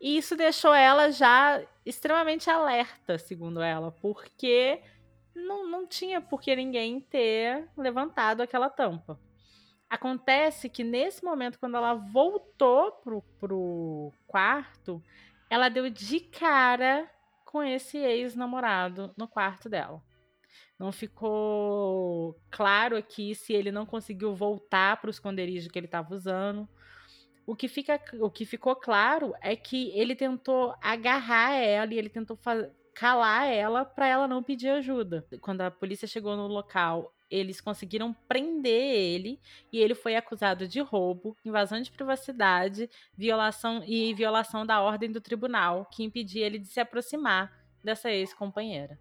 E 0.00 0.16
isso 0.16 0.36
deixou 0.36 0.74
ela 0.74 1.10
já 1.12 1.62
extremamente 1.86 2.50
alerta, 2.50 3.18
segundo 3.18 3.62
ela, 3.62 3.92
porque 3.92 4.82
não, 5.34 5.68
não 5.68 5.86
tinha 5.86 6.20
por 6.20 6.40
que 6.40 6.56
ninguém 6.56 7.00
ter 7.00 7.68
levantado 7.76 8.40
aquela 8.40 8.68
tampa. 8.68 9.18
Acontece 9.88 10.68
que 10.68 10.82
nesse 10.82 11.22
momento, 11.22 11.58
quando 11.58 11.76
ela 11.76 11.94
voltou 11.94 12.92
pro, 12.92 13.22
pro 13.38 14.12
quarto, 14.26 15.02
ela 15.48 15.68
deu 15.68 15.90
de 15.90 16.18
cara 16.18 17.08
com 17.44 17.62
esse 17.62 17.98
ex-namorado 17.98 19.12
no 19.16 19.28
quarto 19.28 19.68
dela. 19.68 20.02
Não 20.82 20.90
ficou 20.90 22.36
claro 22.50 22.96
aqui 22.96 23.36
se 23.36 23.52
ele 23.52 23.70
não 23.70 23.86
conseguiu 23.86 24.34
voltar 24.34 25.00
para 25.00 25.06
o 25.06 25.12
esconderijo 25.12 25.70
que 25.70 25.78
ele 25.78 25.86
estava 25.86 26.12
usando. 26.12 26.68
O 27.46 27.54
que, 27.54 27.68
fica, 27.68 28.02
o 28.18 28.28
que 28.28 28.44
ficou 28.44 28.74
claro 28.74 29.32
é 29.40 29.54
que 29.54 29.92
ele 29.96 30.16
tentou 30.16 30.74
agarrar 30.82 31.52
ela 31.52 31.94
e 31.94 31.98
ele 31.98 32.08
tentou 32.08 32.36
calar 32.92 33.46
ela 33.46 33.84
para 33.84 34.08
ela 34.08 34.26
não 34.26 34.42
pedir 34.42 34.70
ajuda. 34.70 35.24
Quando 35.40 35.60
a 35.60 35.70
polícia 35.70 36.08
chegou 36.08 36.36
no 36.36 36.48
local, 36.48 37.14
eles 37.30 37.60
conseguiram 37.60 38.12
prender 38.26 38.96
ele 38.96 39.40
e 39.72 39.78
ele 39.78 39.94
foi 39.94 40.16
acusado 40.16 40.66
de 40.66 40.80
roubo, 40.80 41.36
invasão 41.44 41.80
de 41.80 41.92
privacidade, 41.92 42.90
violação 43.16 43.84
e 43.86 44.12
violação 44.14 44.66
da 44.66 44.80
ordem 44.80 45.12
do 45.12 45.20
tribunal, 45.20 45.86
que 45.92 46.02
impedia 46.02 46.44
ele 46.44 46.58
de 46.58 46.66
se 46.66 46.80
aproximar 46.80 47.56
dessa 47.84 48.10
ex-companheira. 48.10 48.98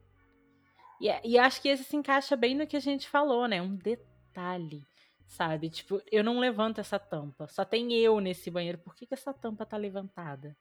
E, 1.01 1.09
é, 1.09 1.19
e, 1.23 1.39
acho 1.39 1.59
que 1.61 1.67
esse 1.67 1.83
se 1.83 1.95
encaixa 1.95 2.35
bem 2.35 2.55
no 2.55 2.67
que 2.67 2.77
a 2.77 2.79
gente 2.79 3.09
falou, 3.09 3.47
né? 3.47 3.59
Um 3.59 3.75
detalhe, 3.75 4.85
sabe? 5.25 5.69
Tipo, 5.69 5.99
eu 6.11 6.23
não 6.23 6.39
levanto 6.39 6.79
essa 6.79 6.99
tampa. 6.99 7.47
Só 7.47 7.65
tem 7.65 7.91
eu 7.93 8.19
nesse 8.19 8.51
banheiro. 8.51 8.77
Por 8.77 8.95
que, 8.95 9.07
que 9.07 9.13
essa 9.15 9.33
tampa 9.33 9.65
tá 9.65 9.77
levantada? 9.77 10.55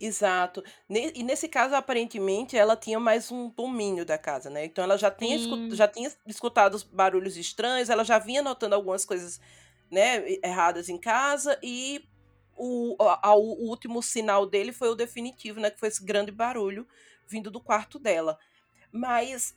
Exato. 0.00 0.64
E 0.88 1.22
nesse 1.22 1.48
caso, 1.48 1.74
aparentemente, 1.74 2.56
ela 2.56 2.76
tinha 2.76 2.98
mais 2.98 3.30
um 3.30 3.50
domínio 3.50 4.06
da 4.06 4.16
casa, 4.16 4.48
né? 4.48 4.64
Então 4.64 4.82
ela 4.82 4.96
já 4.96 5.10
tinha, 5.10 5.38
já 5.70 5.86
tinha 5.86 6.10
escutado 6.26 6.74
os 6.74 6.82
barulhos 6.82 7.36
estranhos, 7.36 7.90
ela 7.90 8.04
já 8.04 8.18
vinha 8.18 8.42
notando 8.42 8.74
algumas 8.74 9.04
coisas 9.04 9.38
né, 9.90 10.24
erradas 10.42 10.88
em 10.88 10.98
casa 10.98 11.58
e 11.62 12.04
o, 12.56 12.96
a, 13.00 13.34
o 13.34 13.68
último 13.68 14.02
sinal 14.02 14.46
dele 14.46 14.72
foi 14.72 14.88
o 14.88 14.94
definitivo, 14.94 15.60
né? 15.60 15.70
Que 15.70 15.78
foi 15.78 15.88
esse 15.88 16.04
grande 16.04 16.32
barulho 16.32 16.86
vindo 17.26 17.50
do 17.50 17.60
quarto 17.60 17.98
dela. 17.98 18.38
Mas 18.90 19.54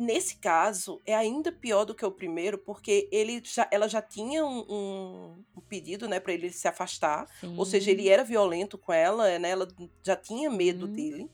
nesse 0.00 0.36
caso 0.36 1.00
é 1.04 1.14
ainda 1.14 1.52
pior 1.52 1.84
do 1.84 1.94
que 1.94 2.04
o 2.04 2.10
primeiro, 2.10 2.58
porque 2.58 3.08
ele 3.12 3.42
já, 3.44 3.68
ela 3.70 3.88
já 3.88 4.00
tinha 4.00 4.44
um, 4.44 5.44
um, 5.56 5.60
pedido, 5.68 6.08
né, 6.08 6.18
para 6.18 6.32
ele 6.32 6.50
se 6.50 6.66
afastar. 6.66 7.26
Sim. 7.40 7.54
Ou 7.56 7.64
seja, 7.64 7.90
ele 7.90 8.08
era 8.08 8.24
violento 8.24 8.76
com 8.76 8.92
ela, 8.92 9.38
né? 9.38 9.50
Ela 9.50 9.68
já 10.02 10.16
tinha 10.16 10.50
medo 10.50 10.86
hum. 10.86 10.92
dele. 10.92 11.30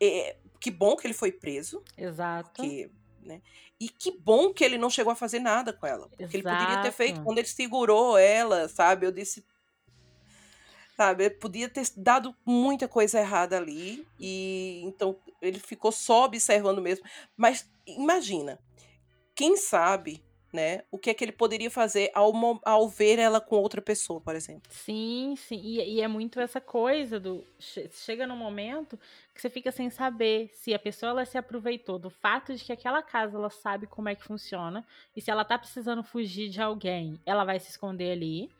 É, 0.00 0.36
que 0.60 0.70
bom 0.70 0.96
que 0.96 1.06
ele 1.06 1.14
foi 1.14 1.32
preso. 1.32 1.82
Exato. 1.96 2.50
Porque, 2.50 2.90
né? 3.22 3.40
E 3.80 3.88
que 3.88 4.12
bom 4.12 4.52
que 4.52 4.62
ele 4.62 4.78
não 4.78 4.88
chegou 4.88 5.12
a 5.12 5.16
fazer 5.16 5.40
nada 5.40 5.72
com 5.72 5.86
ela. 5.86 6.08
Porque 6.08 6.24
Exato. 6.24 6.36
ele 6.36 6.42
poderia 6.44 6.82
ter 6.82 6.92
feito 6.92 7.22
quando 7.22 7.38
ele 7.38 7.48
segurou 7.48 8.16
ela, 8.16 8.68
sabe? 8.68 9.06
Eu 9.06 9.10
disse, 9.10 9.44
sabe? 10.96 11.30
Podia 11.30 11.68
ter 11.68 11.86
dado 11.96 12.34
muita 12.44 12.86
coisa 12.86 13.18
errada 13.18 13.56
ali 13.56 14.06
e 14.18 14.82
então 14.84 15.16
ele 15.40 15.58
ficou 15.58 15.90
só 15.90 16.24
observando 16.24 16.80
mesmo. 16.80 17.04
Mas 17.36 17.68
imagina, 17.86 18.58
quem 19.34 19.56
sabe, 19.56 20.22
né? 20.52 20.82
O 20.90 20.98
que 20.98 21.10
é 21.10 21.14
que 21.14 21.24
ele 21.24 21.32
poderia 21.32 21.70
fazer 21.70 22.10
ao, 22.14 22.32
ao 22.64 22.88
ver 22.88 23.18
ela 23.18 23.40
com 23.40 23.56
outra 23.56 23.80
pessoa, 23.80 24.20
por 24.20 24.34
exemplo? 24.34 24.70
Sim, 24.70 25.34
sim. 25.36 25.60
E, 25.64 25.96
e 25.96 26.00
é 26.02 26.06
muito 26.06 26.38
essa 26.38 26.60
coisa 26.60 27.18
do 27.18 27.42
chega 27.58 28.26
num 28.26 28.36
momento 28.36 28.98
que 29.34 29.40
você 29.40 29.48
fica 29.48 29.72
sem 29.72 29.88
saber 29.88 30.50
se 30.54 30.74
a 30.74 30.78
pessoa 30.78 31.10
ela 31.10 31.24
se 31.24 31.38
aproveitou 31.38 31.98
do 31.98 32.10
fato 32.10 32.54
de 32.54 32.62
que 32.62 32.72
aquela 32.72 33.02
casa 33.02 33.36
ela 33.36 33.50
sabe 33.50 33.86
como 33.86 34.10
é 34.10 34.14
que 34.14 34.22
funciona 34.22 34.86
e 35.16 35.22
se 35.22 35.30
ela 35.30 35.44
tá 35.44 35.58
precisando 35.58 36.02
fugir 36.02 36.50
de 36.50 36.60
alguém, 36.60 37.18
ela 37.24 37.44
vai 37.44 37.58
se 37.58 37.70
esconder 37.70 38.12
ali. 38.12 38.50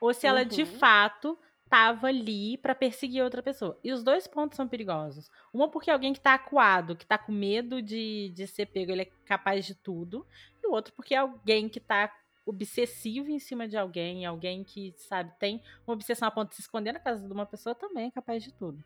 Ou 0.00 0.12
se 0.12 0.26
ela 0.26 0.44
de 0.44 0.62
uhum. 0.62 0.78
fato 0.78 1.38
estava 1.64 2.06
ali 2.06 2.56
para 2.58 2.74
perseguir 2.74 3.22
outra 3.22 3.42
pessoa. 3.42 3.78
E 3.82 3.92
os 3.92 4.02
dois 4.02 4.26
pontos 4.26 4.56
são 4.56 4.68
perigosos. 4.68 5.30
Uma 5.52 5.68
porque 5.68 5.90
alguém 5.90 6.12
que 6.12 6.20
tá 6.20 6.34
acuado, 6.34 6.96
que 6.96 7.06
tá 7.06 7.18
com 7.18 7.32
medo 7.32 7.82
de, 7.82 8.30
de 8.34 8.46
ser 8.46 8.66
pego, 8.66 8.92
ele 8.92 9.02
é 9.02 9.10
capaz 9.26 9.66
de 9.66 9.74
tudo. 9.74 10.26
E 10.62 10.66
o 10.66 10.72
outro 10.72 10.92
porque 10.94 11.14
é 11.14 11.18
alguém 11.18 11.68
que 11.68 11.80
tá 11.80 12.12
obsessivo 12.46 13.30
em 13.30 13.38
cima 13.38 13.66
de 13.66 13.76
alguém, 13.76 14.26
alguém 14.26 14.62
que, 14.62 14.94
sabe, 14.98 15.32
tem 15.38 15.62
uma 15.86 15.94
obsessão 15.94 16.28
a 16.28 16.30
ponto 16.30 16.50
de 16.50 16.56
se 16.56 16.62
esconder 16.62 16.92
na 16.92 17.00
casa 17.00 17.26
de 17.26 17.32
uma 17.32 17.46
pessoa 17.46 17.74
também 17.74 18.08
é 18.08 18.10
capaz 18.10 18.42
de 18.42 18.52
tudo. 18.52 18.84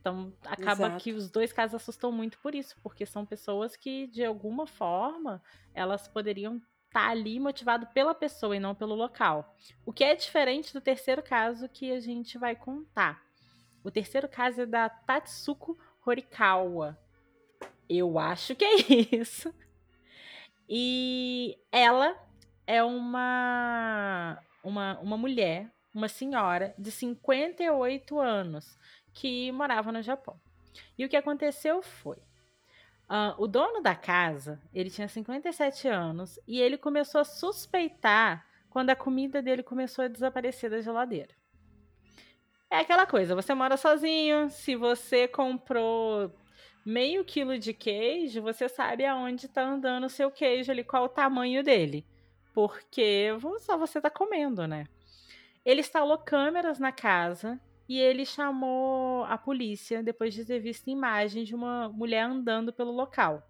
Então, 0.00 0.32
acaba 0.44 0.86
Exato. 0.86 1.02
que 1.02 1.12
os 1.12 1.28
dois 1.28 1.52
casos 1.52 1.74
assustam 1.74 2.12
muito 2.12 2.38
por 2.38 2.54
isso, 2.54 2.76
porque 2.82 3.04
são 3.04 3.26
pessoas 3.26 3.76
que, 3.76 4.06
de 4.06 4.24
alguma 4.24 4.64
forma, 4.66 5.42
elas 5.74 6.06
poderiam 6.06 6.62
tá 6.90 7.08
ali 7.08 7.38
motivado 7.38 7.86
pela 7.88 8.14
pessoa 8.14 8.56
e 8.56 8.60
não 8.60 8.74
pelo 8.74 8.94
local. 8.94 9.54
O 9.84 9.92
que 9.92 10.04
é 10.04 10.14
diferente 10.14 10.72
do 10.72 10.80
terceiro 10.80 11.22
caso 11.22 11.68
que 11.68 11.92
a 11.92 12.00
gente 12.00 12.38
vai 12.38 12.56
contar. 12.56 13.22
O 13.84 13.90
terceiro 13.90 14.28
caso 14.28 14.62
é 14.62 14.66
da 14.66 14.88
Tatsuko 14.88 15.78
Horikawa. 16.04 16.98
Eu 17.88 18.18
acho 18.18 18.54
que 18.54 18.64
é 18.64 18.74
isso. 19.16 19.54
E 20.68 21.58
ela 21.72 22.16
é 22.66 22.82
uma, 22.82 24.38
uma, 24.62 24.98
uma 25.00 25.16
mulher, 25.16 25.72
uma 25.94 26.08
senhora 26.08 26.74
de 26.78 26.90
58 26.90 28.20
anos 28.20 28.78
que 29.14 29.50
morava 29.52 29.90
no 29.90 30.02
Japão. 30.02 30.38
E 30.98 31.04
o 31.04 31.08
que 31.08 31.16
aconteceu 31.16 31.82
foi: 31.82 32.18
Uh, 33.08 33.42
o 33.42 33.46
dono 33.46 33.80
da 33.80 33.94
casa, 33.94 34.60
ele 34.72 34.90
tinha 34.90 35.08
57 35.08 35.88
anos 35.88 36.38
e 36.46 36.60
ele 36.60 36.76
começou 36.76 37.22
a 37.22 37.24
suspeitar 37.24 38.44
quando 38.68 38.90
a 38.90 38.96
comida 38.96 39.40
dele 39.40 39.62
começou 39.62 40.04
a 40.04 40.08
desaparecer 40.08 40.68
da 40.70 40.80
geladeira. 40.82 41.34
É 42.70 42.80
aquela 42.80 43.06
coisa, 43.06 43.34
você 43.34 43.54
mora 43.54 43.78
sozinho, 43.78 44.50
se 44.50 44.76
você 44.76 45.26
comprou 45.26 46.30
meio 46.84 47.24
quilo 47.24 47.58
de 47.58 47.72
queijo, 47.72 48.42
você 48.42 48.68
sabe 48.68 49.06
aonde 49.06 49.46
está 49.46 49.62
andando 49.62 50.04
o 50.04 50.10
seu 50.10 50.30
queijo 50.30 50.70
ali, 50.70 50.84
qual 50.84 51.04
o 51.04 51.08
tamanho 51.08 51.62
dele. 51.62 52.06
Porque 52.52 53.28
só 53.60 53.78
você 53.78 53.98
está 53.98 54.10
comendo, 54.10 54.66
né? 54.66 54.86
Ele 55.64 55.80
instalou 55.80 56.18
câmeras 56.18 56.78
na 56.78 56.92
casa 56.92 57.58
e 57.88 57.98
ele 57.98 58.26
chamou 58.26 59.24
a 59.24 59.38
polícia 59.38 60.02
depois 60.02 60.34
de 60.34 60.44
ter 60.44 60.60
visto 60.60 60.90
imagens 60.90 61.48
de 61.48 61.54
uma 61.54 61.88
mulher 61.88 62.22
andando 62.22 62.72
pelo 62.72 62.92
local. 62.92 63.42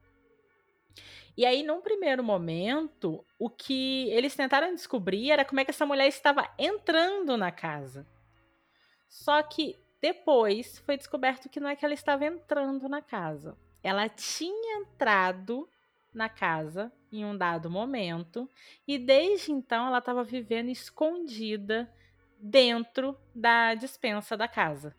E 1.37 1.47
aí, 1.47 1.63
num 1.63 1.81
primeiro 1.81 2.23
momento, 2.23 3.25
o 3.39 3.49
que 3.49 4.09
eles 4.11 4.35
tentaram 4.35 4.75
descobrir 4.75 5.31
era 5.31 5.45
como 5.45 5.61
é 5.61 5.65
que 5.65 5.71
essa 5.71 5.87
mulher 5.87 6.09
estava 6.09 6.49
entrando 6.59 7.37
na 7.37 7.53
casa. 7.53 8.07
Só 9.09 9.43
que 9.43 9.77
depois 10.01 10.79
foi 10.81 10.97
descoberto 10.97 11.49
que 11.49 11.61
não 11.61 11.69
é 11.69 11.77
que 11.77 11.85
ela 11.85 11.95
estava 11.95 12.25
entrando 12.25 12.89
na 12.89 13.01
casa. 13.01 13.57
Ela 13.83 14.09
tinha 14.09 14.81
entrado 14.81 15.69
na 16.13 16.29
casa 16.29 16.93
em 17.13 17.25
um 17.25 17.37
dado 17.37 17.71
momento 17.71 18.49
e 18.87 18.99
desde 18.99 19.53
então 19.53 19.87
ela 19.87 19.99
estava 19.99 20.25
vivendo 20.25 20.69
escondida 20.69 21.89
dentro 22.39 23.17
da 23.35 23.75
dispensa 23.75 24.37
da 24.37 24.49
casa. 24.49 24.95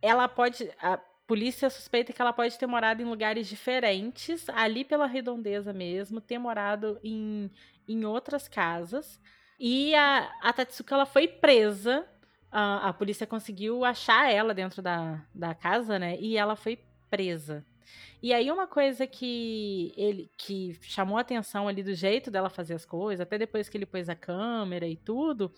Ela 0.00 0.28
pode. 0.28 0.70
A 0.80 0.98
polícia 1.26 1.70
suspeita 1.70 2.12
que 2.12 2.20
ela 2.20 2.32
pode 2.32 2.58
ter 2.58 2.66
morado 2.66 3.00
em 3.00 3.06
lugares 3.06 3.46
diferentes, 3.46 4.48
ali 4.50 4.84
pela 4.84 5.06
redondeza 5.06 5.72
mesmo, 5.72 6.20
ter 6.20 6.38
morado 6.38 6.98
em, 7.02 7.50
em 7.88 8.04
outras 8.04 8.48
casas. 8.48 9.20
E 9.58 9.94
a, 9.94 10.30
a 10.42 10.52
Tatsuka 10.52 10.94
ela 10.94 11.06
foi 11.06 11.28
presa. 11.28 12.06
A, 12.50 12.88
a 12.88 12.92
polícia 12.92 13.26
conseguiu 13.26 13.84
achar 13.84 14.30
ela 14.30 14.52
dentro 14.52 14.82
da, 14.82 15.24
da 15.34 15.54
casa, 15.54 15.98
né? 15.98 16.18
E 16.20 16.36
ela 16.36 16.56
foi 16.56 16.78
presa. 17.08 17.64
E 18.22 18.32
aí 18.32 18.50
uma 18.50 18.66
coisa 18.66 19.06
que 19.06 19.92
ele 19.96 20.30
que 20.36 20.78
chamou 20.82 21.18
a 21.18 21.22
atenção 21.22 21.66
ali 21.66 21.82
do 21.82 21.94
jeito 21.94 22.30
dela 22.30 22.48
fazer 22.48 22.74
as 22.74 22.84
coisas, 22.84 23.20
até 23.20 23.36
depois 23.36 23.68
que 23.68 23.76
ele 23.76 23.86
pôs 23.86 24.08
a 24.08 24.14
câmera 24.14 24.86
e 24.86 24.96
tudo, 24.96 25.52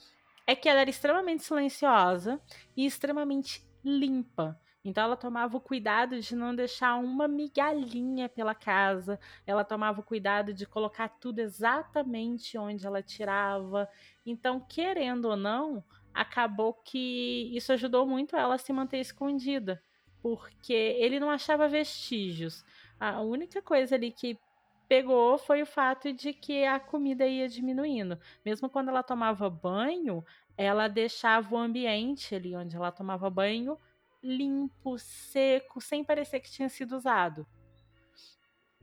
é 0.46 0.54
que 0.54 0.68
ela 0.68 0.80
era 0.80 0.90
extremamente 0.90 1.42
silenciosa 1.42 2.40
e 2.76 2.84
extremamente 2.84 3.66
limpa. 3.84 4.58
Então 4.84 5.04
ela 5.04 5.16
tomava 5.16 5.56
o 5.56 5.60
cuidado 5.60 6.20
de 6.20 6.36
não 6.36 6.54
deixar 6.54 6.96
uma 6.96 7.26
migalhinha 7.26 8.28
pela 8.28 8.54
casa, 8.54 9.18
ela 9.46 9.64
tomava 9.64 10.00
o 10.00 10.04
cuidado 10.04 10.52
de 10.52 10.66
colocar 10.66 11.08
tudo 11.08 11.38
exatamente 11.38 12.58
onde 12.58 12.86
ela 12.86 13.02
tirava. 13.02 13.88
Então, 14.26 14.60
querendo 14.60 15.26
ou 15.26 15.36
não, 15.36 15.82
acabou 16.12 16.74
que 16.74 17.50
isso 17.56 17.72
ajudou 17.72 18.06
muito 18.06 18.36
ela 18.36 18.56
a 18.56 18.58
se 18.58 18.72
manter 18.74 18.98
escondida, 18.98 19.82
porque 20.20 20.74
ele 20.74 21.18
não 21.18 21.30
achava 21.30 21.66
vestígios. 21.66 22.62
A 23.00 23.22
única 23.22 23.62
coisa 23.62 23.94
ali 23.94 24.12
que 24.12 24.38
pegou 24.88 25.38
foi 25.38 25.62
o 25.62 25.66
fato 25.66 26.12
de 26.12 26.32
que 26.32 26.64
a 26.64 26.78
comida 26.78 27.26
ia 27.26 27.48
diminuindo. 27.48 28.18
Mesmo 28.44 28.68
quando 28.68 28.88
ela 28.88 29.02
tomava 29.02 29.48
banho, 29.48 30.24
ela 30.56 30.88
deixava 30.88 31.54
o 31.54 31.58
ambiente 31.58 32.34
ali 32.34 32.54
onde 32.54 32.76
ela 32.76 32.92
tomava 32.92 33.28
banho 33.30 33.78
limpo, 34.22 34.98
seco, 34.98 35.80
sem 35.80 36.02
parecer 36.02 36.40
que 36.40 36.50
tinha 36.50 36.68
sido 36.68 36.96
usado. 36.96 37.46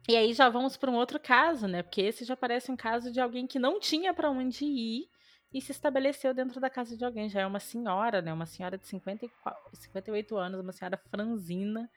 E 0.07 0.15
aí 0.15 0.33
já 0.33 0.49
vamos 0.49 0.77
para 0.77 0.91
um 0.91 0.95
outro 0.95 1.19
caso, 1.19 1.67
né? 1.67 1.81
Porque 1.83 2.01
esse 2.01 2.25
já 2.25 2.35
parece 2.35 2.71
um 2.71 2.75
caso 2.75 3.11
de 3.11 3.19
alguém 3.19 3.47
que 3.47 3.59
não 3.59 3.79
tinha 3.79 4.13
para 4.13 4.29
onde 4.29 4.65
ir 4.65 5.09
e 5.53 5.61
se 5.61 5.71
estabeleceu 5.71 6.33
dentro 6.33 6.59
da 6.59 6.69
casa 6.69 6.95
de 6.95 7.03
alguém. 7.03 7.29
Já 7.29 7.41
é 7.41 7.45
uma 7.45 7.59
senhora, 7.59 8.21
né? 8.21 8.31
Uma 8.31 8.45
senhora 8.45 8.77
de 8.77 8.87
54, 8.87 9.75
58 9.75 10.37
anos, 10.37 10.59
uma 10.59 10.71
senhora 10.71 10.97
franzina 11.09 11.89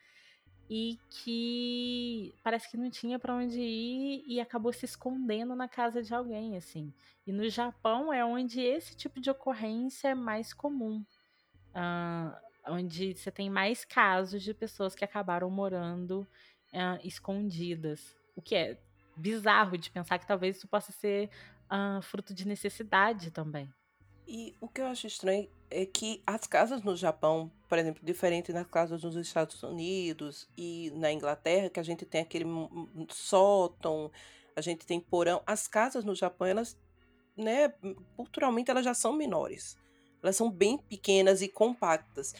e 0.69 0.99
que 1.11 2.35
parece 2.43 2.71
que 2.71 2.77
não 2.77 2.91
tinha 2.91 3.19
para 3.19 3.35
onde 3.35 3.61
ir 3.61 4.25
e 4.27 4.41
acabou 4.41 4.73
se 4.73 4.85
escondendo 4.85 5.55
na 5.55 5.69
casa 5.69 6.03
de 6.03 6.15
alguém, 6.15 6.57
assim. 6.57 6.93
E 7.27 7.33
no 7.33 7.49
Japão 7.49 8.13
é 8.13 8.25
onde 8.25 8.61
esse 8.61 8.97
tipo 8.97 9.21
de 9.21 9.31
ocorrência 9.31 10.09
é 10.09 10.15
mais 10.15 10.53
comum, 10.53 11.05
uh, 11.71 12.37
onde 12.67 13.15
você 13.15 13.31
tem 13.31 13.51
mais 13.51 13.85
casos 13.85 14.43
de 14.43 14.55
pessoas 14.55 14.95
que 14.95 15.05
acabaram 15.05 15.51
morando 15.51 16.27
uh, 16.73 16.99
escondidas, 17.03 18.17
o 18.35 18.43
que 18.43 18.55
é 18.55 18.79
bizarro 19.17 19.79
de 19.79 19.91
pensar 19.91 20.19
que 20.19 20.27
talvez 20.27 20.57
isso 20.57 20.67
possa 20.67 20.93
ser 20.93 21.31
uh, 21.71 22.03
fruto 22.03 22.35
de 22.35 22.47
necessidade 22.47 23.31
também. 23.31 23.73
E 24.27 24.55
o 24.61 24.69
que 24.69 24.81
eu 24.81 24.87
acho 24.87 25.07
estranho 25.07 25.49
é 25.71 25.85
que 25.85 26.23
as 26.27 26.47
casas 26.47 26.83
no 26.83 26.97
Japão, 26.97 27.51
por 27.69 27.79
exemplo, 27.79 28.01
diferente 28.05 28.53
das 28.53 28.67
casas 28.67 29.03
nos 29.03 29.17
Estados 29.17 29.63
Unidos 29.63 30.49
e 30.57 30.91
na 30.95 31.13
Inglaterra, 31.13 31.69
que 31.69 31.81
a 31.81 31.83
gente 31.83 32.07
tem 32.07 32.23
aquele 32.23 32.47
sótão, 33.11 34.11
a 34.57 34.61
gente 34.61 34.87
tem 34.87 35.01
porão, 35.01 35.43
as 35.47 35.67
casas 35.67 36.05
no 36.05 36.15
Japão, 36.15 36.47
elas, 36.47 36.79
né, 37.37 37.73
culturalmente 38.17 38.71
elas 38.71 38.85
já 38.85 38.95
são 38.95 39.13
menores. 39.13 39.77
Elas 40.23 40.37
são 40.37 40.51
bem 40.51 40.79
pequenas 40.79 41.43
e 41.43 41.49
compactas. 41.49 42.35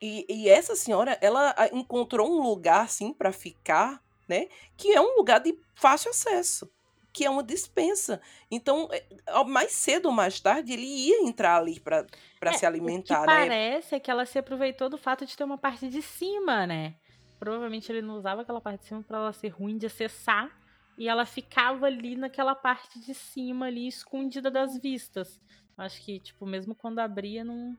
E, 0.00 0.26
e 0.28 0.48
essa 0.48 0.76
senhora, 0.76 1.16
ela 1.20 1.54
encontrou 1.72 2.28
um 2.28 2.42
lugar 2.42 2.84
assim 2.84 3.14
para 3.14 3.32
ficar, 3.32 4.02
né? 4.28 4.48
Que 4.76 4.92
é 4.92 5.00
um 5.00 5.16
lugar 5.16 5.38
de 5.38 5.56
fácil 5.74 6.10
acesso, 6.10 6.68
que 7.12 7.24
é 7.24 7.30
uma 7.30 7.42
dispensa. 7.42 8.20
Então, 8.50 8.88
é, 8.90 9.04
mais 9.44 9.72
cedo 9.72 10.06
ou 10.06 10.12
mais 10.12 10.40
tarde, 10.40 10.72
ele 10.72 10.86
ia 10.86 11.22
entrar 11.22 11.58
ali 11.58 11.78
para 11.78 12.06
é, 12.40 12.52
se 12.52 12.64
alimentar, 12.64 13.22
o 13.22 13.24
que 13.24 13.30
né? 13.30 13.36
Parece 13.36 13.94
é 13.94 14.00
que 14.00 14.10
ela 14.10 14.24
se 14.24 14.38
aproveitou 14.38 14.88
do 14.88 14.96
fato 14.96 15.26
de 15.26 15.36
ter 15.36 15.44
uma 15.44 15.58
parte 15.58 15.88
de 15.88 16.00
cima, 16.00 16.66
né? 16.66 16.94
Provavelmente 17.38 17.90
ele 17.90 18.02
não 18.02 18.16
usava 18.16 18.42
aquela 18.42 18.60
parte 18.60 18.80
de 18.80 18.86
cima 18.86 19.02
para 19.02 19.18
ela 19.18 19.32
ser 19.32 19.48
ruim 19.48 19.76
de 19.76 19.86
acessar 19.86 20.50
e 20.96 21.08
ela 21.08 21.26
ficava 21.26 21.86
ali 21.86 22.16
naquela 22.16 22.54
parte 22.54 23.00
de 23.00 23.14
cima 23.14 23.66
ali 23.66 23.86
escondida 23.88 24.50
das 24.50 24.78
vistas. 24.78 25.40
Acho 25.76 26.00
que 26.02 26.20
tipo 26.20 26.46
mesmo 26.46 26.74
quando 26.74 27.00
abria 27.00 27.42
não 27.44 27.76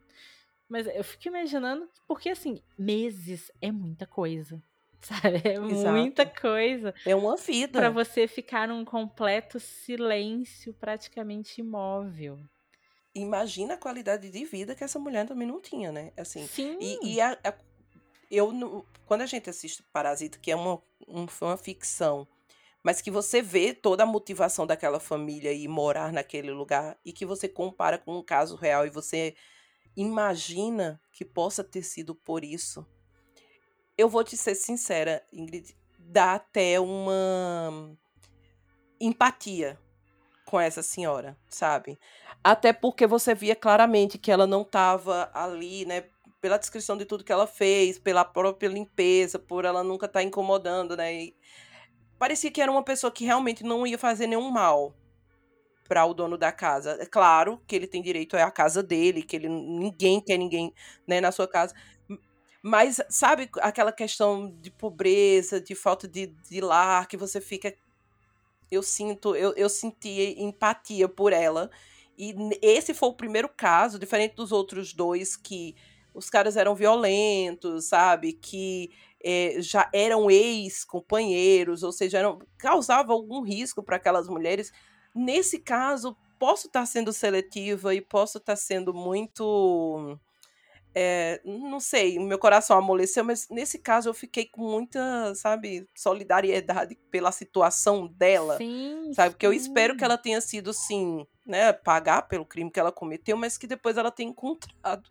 mas 0.67 0.87
eu 0.87 1.03
fico 1.03 1.27
imaginando, 1.27 1.87
porque 2.07 2.29
assim, 2.29 2.59
meses 2.77 3.51
é 3.61 3.71
muita 3.71 4.07
coisa. 4.07 4.61
Sabe? 5.03 5.41
É 5.43 5.55
Exato. 5.55 5.97
muita 5.97 6.25
coisa. 6.25 6.93
É 7.05 7.15
uma 7.15 7.35
vida. 7.35 7.79
Para 7.79 7.89
você 7.89 8.27
ficar 8.27 8.67
num 8.67 8.85
completo 8.85 9.59
silêncio, 9.59 10.73
praticamente 10.73 11.59
imóvel. 11.59 12.39
Imagina 13.13 13.75
a 13.75 13.77
qualidade 13.77 14.29
de 14.29 14.45
vida 14.45 14.73
que 14.73 14.83
essa 14.83 14.97
mulher 14.97 15.27
também 15.27 15.47
não 15.47 15.61
tinha, 15.61 15.91
né? 15.91 16.11
Assim, 16.17 16.47
Sim. 16.47 16.77
E, 16.79 17.15
e 17.15 17.21
a, 17.21 17.37
a, 17.43 17.53
eu, 18.31 18.85
quando 19.05 19.21
a 19.21 19.25
gente 19.25 19.49
assiste 19.49 19.83
Parasita, 19.93 20.39
que 20.39 20.49
é 20.49 20.55
uma, 20.55 20.81
um, 21.07 21.27
uma 21.41 21.57
ficção, 21.57 22.27
mas 22.81 23.01
que 23.01 23.11
você 23.11 23.41
vê 23.41 23.73
toda 23.73 24.03
a 24.03 24.07
motivação 24.07 24.65
daquela 24.65 24.99
família 24.99 25.53
e 25.53 25.67
morar 25.67 26.11
naquele 26.11 26.51
lugar 26.51 26.97
e 27.05 27.13
que 27.13 27.25
você 27.25 27.47
compara 27.47 27.97
com 27.97 28.17
um 28.17 28.23
caso 28.23 28.55
real 28.55 28.85
e 28.85 28.89
você 28.89 29.35
imagina 29.95 30.99
que 31.11 31.23
possa 31.23 31.63
ter 31.63 31.83
sido 31.83 32.15
por 32.15 32.43
isso. 32.43 32.85
Eu 33.97 34.09
vou 34.09 34.23
te 34.23 34.35
ser 34.35 34.55
sincera, 34.55 35.23
Ingrid, 35.31 35.75
dá 35.99 36.35
até 36.35 36.79
uma 36.79 37.95
empatia 38.99 39.79
com 40.45 40.59
essa 40.59 40.81
senhora, 40.81 41.37
sabe? 41.47 41.99
Até 42.43 42.73
porque 42.73 43.05
você 43.05 43.35
via 43.35 43.55
claramente 43.55 44.17
que 44.17 44.31
ela 44.31 44.47
não 44.47 44.63
estava 44.63 45.29
ali, 45.33 45.85
né? 45.85 46.05
Pela 46.41 46.57
descrição 46.57 46.97
de 46.97 47.05
tudo 47.05 47.23
que 47.23 47.31
ela 47.31 47.47
fez, 47.47 47.99
pela 47.99 48.25
própria 48.25 48.67
limpeza, 48.67 49.37
por 49.37 49.63
ela 49.63 49.83
nunca 49.83 50.07
estar 50.07 50.19
tá 50.19 50.23
incomodando, 50.23 50.97
né? 50.97 51.13
E 51.13 51.35
parecia 52.17 52.51
que 52.51 52.61
era 52.61 52.71
uma 52.71 52.83
pessoa 52.83 53.11
que 53.11 53.25
realmente 53.25 53.63
não 53.63 53.85
ia 53.85 53.97
fazer 53.97 54.27
nenhum 54.27 54.49
mal, 54.49 54.95
para 55.87 56.05
o 56.05 56.13
dono 56.13 56.37
da 56.37 56.51
casa. 56.51 56.97
É 56.99 57.05
claro 57.05 57.61
que 57.67 57.75
ele 57.75 57.87
tem 57.87 58.01
direito 58.01 58.35
é 58.35 58.41
a 58.41 58.51
casa 58.51 58.81
dele, 58.81 59.21
que 59.21 59.35
ele 59.35 59.49
ninguém 59.49 60.19
quer 60.21 60.37
ninguém, 60.37 60.73
né, 61.07 61.21
na 61.21 61.31
sua 61.31 61.47
casa. 61.47 61.73
Mas 62.65 62.99
sabe 63.09 63.49
aquela 63.61 63.91
questão 63.91 64.49
de 64.61 64.71
pobreza, 64.71 65.59
de 65.59 65.75
falta 65.75 66.07
de, 66.07 66.27
de 66.27 66.61
lar, 66.61 67.07
que 67.07 67.17
você 67.17 67.41
fica 67.41 67.75
eu 68.71 68.81
sinto, 68.81 69.35
eu, 69.35 69.53
eu 69.55 69.69
senti 69.69 70.35
empatia 70.39 71.07
por 71.07 71.31
ela. 71.31 71.69
E 72.17 72.35
esse 72.61 72.93
foi 72.93 73.09
o 73.09 73.13
primeiro 73.13 73.49
caso, 73.49 73.99
diferente 73.99 74.35
dos 74.35 74.51
outros 74.51 74.93
dois, 74.93 75.35
que 75.35 75.75
os 76.13 76.29
caras 76.29 76.57
eram 76.57 76.75
violentos, 76.75 77.85
sabe? 77.85 78.33
Que 78.33 78.91
é, 79.23 79.55
já 79.59 79.89
eram 79.93 80.29
ex-companheiros, 80.29 81.83
ou 81.83 81.91
seja, 81.91 82.19
eram, 82.19 82.39
causavam 82.57 83.15
algum 83.15 83.41
risco 83.41 83.81
para 83.81 83.95
aquelas 83.97 84.27
mulheres. 84.27 84.71
Nesse 85.15 85.59
caso, 85.59 86.15
posso 86.39 86.67
estar 86.67 86.85
sendo 86.85 87.11
seletiva 87.13 87.95
e 87.95 88.01
posso 88.01 88.37
estar 88.37 88.55
sendo 88.55 88.93
muito. 88.93 90.19
É, 90.95 91.41
não 91.43 91.79
sei, 91.79 92.19
meu 92.19 92.37
coração 92.37 92.77
amoleceu, 92.77 93.23
mas 93.23 93.47
nesse 93.49 93.79
caso 93.79 94.09
eu 94.09 94.13
fiquei 94.13 94.45
com 94.45 94.61
muita, 94.61 95.33
sabe, 95.35 95.87
solidariedade 95.95 96.95
pela 97.09 97.31
situação 97.31 98.07
dela. 98.07 98.57
Sim, 98.57 99.11
sabe? 99.13 99.31
Porque 99.31 99.45
eu 99.45 99.53
espero 99.53 99.97
que 99.97 100.03
ela 100.03 100.17
tenha 100.17 100.39
sido, 100.39 100.71
sim, 100.71 101.25
né, 101.45 101.73
pagar 101.73 102.23
pelo 102.23 102.45
crime 102.45 102.69
que 102.69 102.79
ela 102.79 102.91
cometeu, 102.91 103.35
mas 103.35 103.57
que 103.57 103.65
depois 103.65 103.97
ela 103.97 104.11
tenha 104.11 104.29
encontrado 104.29 105.09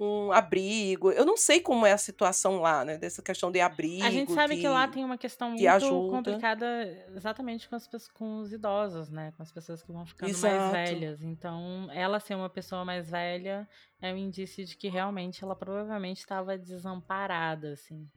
um 0.00 0.32
abrigo. 0.32 1.12
Eu 1.12 1.26
não 1.26 1.36
sei 1.36 1.60
como 1.60 1.84
é 1.84 1.92
a 1.92 1.98
situação 1.98 2.60
lá, 2.60 2.84
né? 2.84 2.96
Dessa 2.96 3.22
questão 3.22 3.52
de 3.52 3.60
abrigo. 3.60 4.04
A 4.04 4.10
gente 4.10 4.32
sabe 4.32 4.54
de, 4.54 4.62
que 4.62 4.68
lá 4.68 4.88
tem 4.88 5.04
uma 5.04 5.18
questão 5.18 5.50
muito 5.50 5.66
ajuda. 5.68 6.10
complicada 6.10 6.66
exatamente 7.14 7.68
com, 7.68 7.76
as, 7.76 7.86
com 8.08 8.38
os 8.38 8.52
idosos, 8.52 9.10
né? 9.10 9.32
Com 9.36 9.42
as 9.42 9.52
pessoas 9.52 9.82
que 9.82 9.92
vão 9.92 10.06
ficando 10.06 10.30
Exato. 10.30 10.54
mais 10.56 10.72
velhas. 10.72 11.22
Então, 11.22 11.88
ela 11.92 12.18
ser 12.18 12.34
uma 12.34 12.48
pessoa 12.48 12.84
mais 12.84 13.10
velha 13.10 13.68
é 14.00 14.12
um 14.12 14.16
indício 14.16 14.64
de 14.64 14.76
que 14.76 14.88
realmente 14.88 15.44
ela 15.44 15.54
provavelmente 15.54 16.20
estava 16.20 16.56
desamparada, 16.56 17.74
assim. 17.74 18.08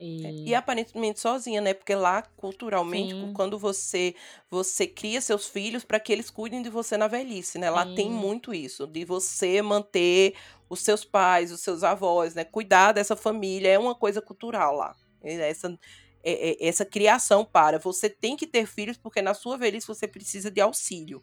É, 0.00 0.02
e... 0.02 0.48
e... 0.48 0.54
aparentemente 0.54 1.20
sozinha, 1.20 1.60
né? 1.60 1.74
Porque 1.74 1.94
lá, 1.94 2.22
culturalmente, 2.36 3.12
Sim. 3.12 3.32
quando 3.34 3.58
você 3.58 4.14
você 4.50 4.86
cria 4.86 5.20
seus 5.20 5.46
filhos 5.46 5.84
para 5.84 6.00
que 6.00 6.10
eles 6.10 6.30
cuidem 6.30 6.62
de 6.62 6.70
você 6.70 6.96
na 6.96 7.06
velhice, 7.06 7.58
né? 7.58 7.68
Lá 7.68 7.84
Sim. 7.86 7.94
tem 7.94 8.10
muito 8.10 8.54
isso, 8.54 8.86
de 8.86 9.04
você 9.04 9.60
manter 9.60 10.34
os 10.70 10.80
seus 10.80 11.04
pais, 11.04 11.52
os 11.52 11.60
seus 11.60 11.84
avós, 11.84 12.34
né? 12.34 12.44
Cuidar 12.44 12.92
dessa 12.92 13.14
família 13.14 13.68
é 13.68 13.78
uma 13.78 13.94
coisa 13.94 14.22
cultural 14.22 14.74
lá. 14.74 14.96
Essa, 15.22 15.78
é, 16.24 16.52
é, 16.52 16.68
essa 16.68 16.86
criação 16.86 17.44
para. 17.44 17.78
Você 17.78 18.08
tem 18.08 18.36
que 18.36 18.46
ter 18.46 18.66
filhos 18.66 18.96
porque 18.96 19.20
na 19.20 19.34
sua 19.34 19.58
velhice 19.58 19.86
você 19.86 20.08
precisa 20.08 20.50
de 20.50 20.62
auxílio. 20.62 21.22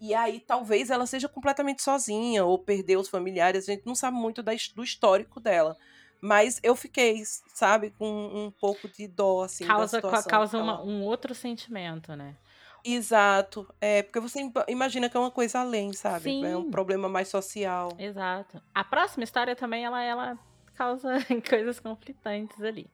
E 0.00 0.14
aí 0.14 0.38
talvez 0.38 0.90
ela 0.90 1.06
seja 1.06 1.28
completamente 1.28 1.82
sozinha 1.82 2.44
ou 2.44 2.58
perdeu 2.58 3.00
os 3.00 3.08
familiares, 3.08 3.68
a 3.68 3.72
gente 3.72 3.86
não 3.86 3.94
sabe 3.94 4.16
muito 4.16 4.42
da, 4.42 4.52
do 4.74 4.84
histórico 4.84 5.40
dela. 5.40 5.76
Mas 6.24 6.58
eu 6.62 6.74
fiquei, 6.74 7.22
sabe, 7.52 7.90
com 7.90 8.06
um 8.08 8.50
pouco 8.50 8.88
de 8.88 9.06
dó, 9.06 9.42
assim, 9.42 9.66
causa, 9.66 10.00
Causa 10.26 10.56
uma, 10.56 10.82
um 10.82 11.02
outro 11.02 11.34
sentimento, 11.34 12.16
né? 12.16 12.34
Exato. 12.82 13.68
É, 13.78 14.02
porque 14.02 14.20
você 14.20 14.50
imagina 14.66 15.10
que 15.10 15.18
é 15.18 15.20
uma 15.20 15.30
coisa 15.30 15.60
além, 15.60 15.92
sabe? 15.92 16.24
Sim. 16.24 16.46
É 16.46 16.56
um 16.56 16.70
problema 16.70 17.10
mais 17.10 17.28
social. 17.28 17.90
Exato. 17.98 18.62
A 18.74 18.82
próxima 18.82 19.22
história 19.22 19.54
também, 19.54 19.84
ela, 19.84 20.02
ela 20.02 20.38
causa 20.74 21.18
coisas 21.46 21.78
conflitantes 21.78 22.58
ali. 22.62 22.90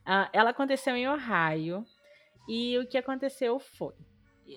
Uh, 0.00 0.28
ela 0.32 0.50
aconteceu 0.50 0.96
em 0.96 1.08
Ohio. 1.08 1.86
E 2.48 2.76
o 2.76 2.88
que 2.88 2.98
aconteceu 2.98 3.60
foi... 3.60 3.94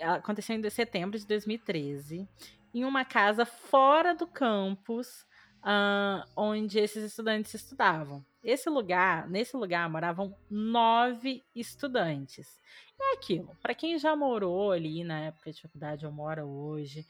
Aconteceu 0.01 0.55
em 0.55 0.69
setembro 0.71 1.19
de 1.19 1.27
2013. 1.27 2.27
Em 2.73 2.83
uma 2.83 3.05
casa 3.05 3.45
fora 3.45 4.15
do 4.15 4.25
campus 4.25 5.26
uh, 5.67 6.25
onde 6.35 6.79
esses 6.79 7.03
estudantes 7.03 7.53
estudavam. 7.53 8.25
Esse 8.41 8.69
lugar, 8.69 9.29
nesse 9.29 9.57
lugar 9.57 9.89
moravam 9.89 10.33
nove 10.49 11.43
estudantes. 11.53 12.59
É 12.99 13.13
aquilo. 13.13 13.55
Para 13.61 13.75
quem 13.75 13.99
já 13.99 14.15
morou 14.15 14.71
ali 14.71 15.03
na 15.03 15.19
época 15.25 15.51
de 15.51 15.61
faculdade 15.61 16.05
ou 16.05 16.11
mora 16.11 16.45
hoje, 16.45 17.05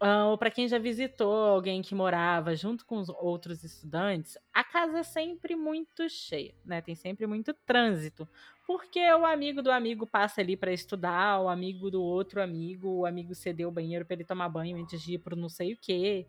uh, 0.00 0.28
ou 0.30 0.38
para 0.38 0.50
quem 0.50 0.68
já 0.68 0.78
visitou 0.78 1.32
alguém 1.32 1.82
que 1.82 1.94
morava 1.94 2.54
junto 2.54 2.86
com 2.86 2.98
os 2.98 3.08
outros 3.08 3.64
estudantes, 3.64 4.38
a 4.54 4.62
casa 4.62 5.00
é 5.00 5.02
sempre 5.02 5.56
muito 5.56 6.08
cheia, 6.08 6.54
né? 6.64 6.80
Tem 6.80 6.94
sempre 6.94 7.26
muito 7.26 7.52
trânsito, 7.66 8.26
porque 8.66 9.00
o 9.12 9.26
amigo 9.26 9.60
do 9.60 9.72
amigo 9.72 10.06
passa 10.06 10.40
ali 10.40 10.56
para 10.56 10.72
estudar, 10.72 11.40
o 11.40 11.48
amigo 11.48 11.90
do 11.90 12.00
outro 12.00 12.40
amigo, 12.40 13.00
o 13.00 13.06
amigo 13.06 13.34
cedeu 13.34 13.68
o 13.68 13.72
banheiro 13.72 14.06
para 14.06 14.14
ele 14.14 14.24
tomar 14.24 14.48
banho 14.48 14.80
antes 14.80 15.02
de 15.02 15.14
ir 15.14 15.18
para 15.18 15.34
não 15.34 15.48
sei 15.48 15.72
o 15.72 15.76
quê. 15.76 16.26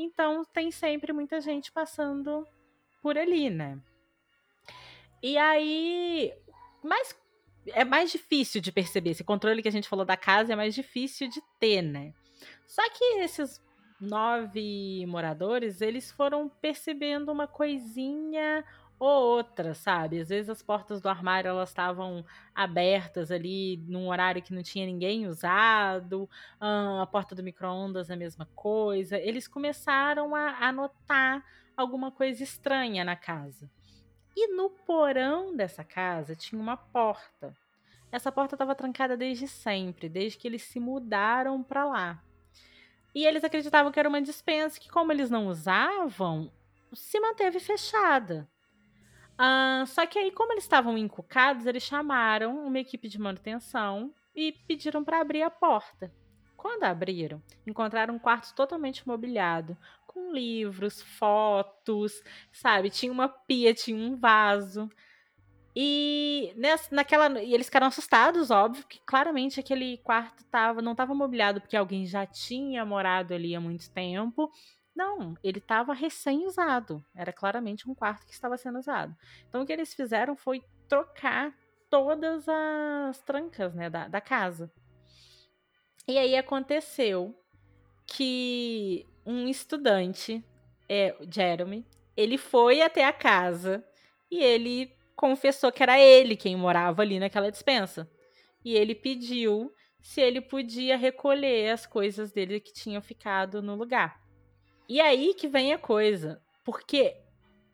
Então 0.00 0.44
tem 0.44 0.70
sempre 0.70 1.12
muita 1.12 1.40
gente 1.40 1.72
passando 1.72 2.46
por 3.02 3.18
ali, 3.18 3.50
né? 3.50 3.76
E 5.20 5.36
aí, 5.36 6.32
mas 6.84 7.18
é 7.66 7.84
mais 7.84 8.12
difícil 8.12 8.60
de 8.60 8.70
perceber. 8.70 9.10
Esse 9.10 9.24
controle 9.24 9.60
que 9.60 9.66
a 9.66 9.72
gente 9.72 9.88
falou 9.88 10.04
da 10.04 10.16
casa 10.16 10.52
é 10.52 10.56
mais 10.56 10.72
difícil 10.72 11.28
de 11.28 11.42
ter, 11.58 11.82
né? 11.82 12.14
Só 12.64 12.88
que 12.90 13.04
esses 13.18 13.60
nove 14.00 15.04
moradores, 15.06 15.80
eles 15.80 16.12
foram 16.12 16.48
percebendo 16.48 17.32
uma 17.32 17.48
coisinha 17.48 18.64
ou 18.98 19.36
outra, 19.36 19.74
sabe? 19.74 20.20
Às 20.20 20.28
vezes 20.28 20.50
as 20.50 20.62
portas 20.62 21.00
do 21.00 21.08
armário 21.08 21.48
elas 21.48 21.68
estavam 21.68 22.24
abertas 22.54 23.30
ali 23.30 23.76
num 23.86 24.08
horário 24.08 24.42
que 24.42 24.52
não 24.52 24.62
tinha 24.62 24.84
ninguém 24.86 25.26
usado, 25.26 26.28
a 26.60 27.06
porta 27.06 27.34
do 27.34 27.42
micro-ondas 27.42 28.10
a 28.10 28.16
mesma 28.16 28.46
coisa. 28.54 29.16
Eles 29.16 29.46
começaram 29.46 30.34
a, 30.34 30.56
a 30.58 30.72
notar 30.72 31.44
alguma 31.76 32.10
coisa 32.10 32.42
estranha 32.42 33.04
na 33.04 33.14
casa. 33.14 33.70
E 34.36 34.48
no 34.54 34.70
porão 34.70 35.54
dessa 35.54 35.84
casa 35.84 36.34
tinha 36.34 36.60
uma 36.60 36.76
porta. 36.76 37.56
Essa 38.10 38.32
porta 38.32 38.54
estava 38.54 38.74
trancada 38.74 39.16
desde 39.16 39.46
sempre, 39.46 40.08
desde 40.08 40.38
que 40.38 40.48
eles 40.48 40.62
se 40.62 40.80
mudaram 40.80 41.62
para 41.62 41.84
lá. 41.84 42.22
E 43.14 43.26
eles 43.26 43.44
acreditavam 43.44 43.92
que 43.92 43.98
era 43.98 44.08
uma 44.08 44.22
dispensa 44.22 44.78
que, 44.78 44.88
como 44.88 45.12
eles 45.12 45.30
não 45.30 45.48
usavam, 45.48 46.50
se 46.92 47.18
manteve 47.20 47.60
fechada. 47.60 48.48
Uh, 49.38 49.86
só 49.86 50.04
que 50.04 50.18
aí, 50.18 50.32
como 50.32 50.52
eles 50.52 50.64
estavam 50.64 50.98
encucados, 50.98 51.64
eles 51.64 51.84
chamaram 51.84 52.66
uma 52.66 52.78
equipe 52.78 53.08
de 53.08 53.20
manutenção 53.20 54.12
e 54.34 54.52
pediram 54.66 55.04
para 55.04 55.20
abrir 55.20 55.42
a 55.42 55.50
porta. 55.50 56.12
Quando 56.56 56.82
abriram, 56.82 57.40
encontraram 57.64 58.14
um 58.14 58.18
quarto 58.18 58.52
totalmente 58.52 59.06
mobiliado, 59.06 59.78
com 60.08 60.32
livros, 60.32 61.00
fotos, 61.00 62.20
sabe? 62.52 62.90
Tinha 62.90 63.12
uma 63.12 63.28
pia, 63.28 63.72
tinha 63.72 63.96
um 63.96 64.16
vaso. 64.16 64.90
E 65.76 66.52
nessa, 66.56 66.92
naquela, 66.92 67.40
e 67.40 67.54
eles 67.54 67.66
ficaram 67.66 67.86
assustados, 67.86 68.50
óbvio, 68.50 68.84
que 68.88 69.00
claramente 69.06 69.60
aquele 69.60 69.98
quarto 69.98 70.44
tava, 70.46 70.82
não 70.82 70.92
estava 70.92 71.14
mobiliado 71.14 71.60
porque 71.60 71.76
alguém 71.76 72.04
já 72.04 72.26
tinha 72.26 72.84
morado 72.84 73.32
ali 73.32 73.54
há 73.54 73.60
muito 73.60 73.88
tempo. 73.90 74.50
Não, 74.98 75.36
ele 75.44 75.58
estava 75.58 75.92
recém-usado. 75.92 77.04
Era 77.14 77.32
claramente 77.32 77.88
um 77.88 77.94
quarto 77.94 78.26
que 78.26 78.32
estava 78.32 78.56
sendo 78.56 78.80
usado. 78.80 79.14
Então 79.48 79.62
o 79.62 79.64
que 79.64 79.72
eles 79.72 79.94
fizeram 79.94 80.34
foi 80.34 80.60
trocar 80.88 81.56
todas 81.88 82.48
as 82.48 83.22
trancas 83.22 83.72
né, 83.76 83.88
da, 83.88 84.08
da 84.08 84.20
casa. 84.20 84.68
E 86.08 86.18
aí 86.18 86.36
aconteceu 86.36 87.32
que 88.08 89.06
um 89.24 89.46
estudante, 89.46 90.44
é, 90.88 91.14
Jeremy, 91.32 91.86
ele 92.16 92.36
foi 92.36 92.82
até 92.82 93.04
a 93.04 93.12
casa 93.12 93.84
e 94.28 94.42
ele 94.42 94.92
confessou 95.14 95.70
que 95.70 95.80
era 95.80 95.96
ele 95.96 96.34
quem 96.34 96.56
morava 96.56 97.02
ali 97.02 97.20
naquela 97.20 97.52
dispensa. 97.52 98.10
E 98.64 98.74
ele 98.74 98.96
pediu 98.96 99.72
se 100.00 100.20
ele 100.20 100.40
podia 100.40 100.96
recolher 100.96 101.70
as 101.70 101.86
coisas 101.86 102.32
dele 102.32 102.58
que 102.58 102.72
tinham 102.72 103.00
ficado 103.00 103.62
no 103.62 103.76
lugar. 103.76 104.26
E 104.88 105.00
aí 105.00 105.34
que 105.34 105.46
vem 105.46 105.72
a 105.74 105.78
coisa, 105.78 106.40
porque 106.64 107.14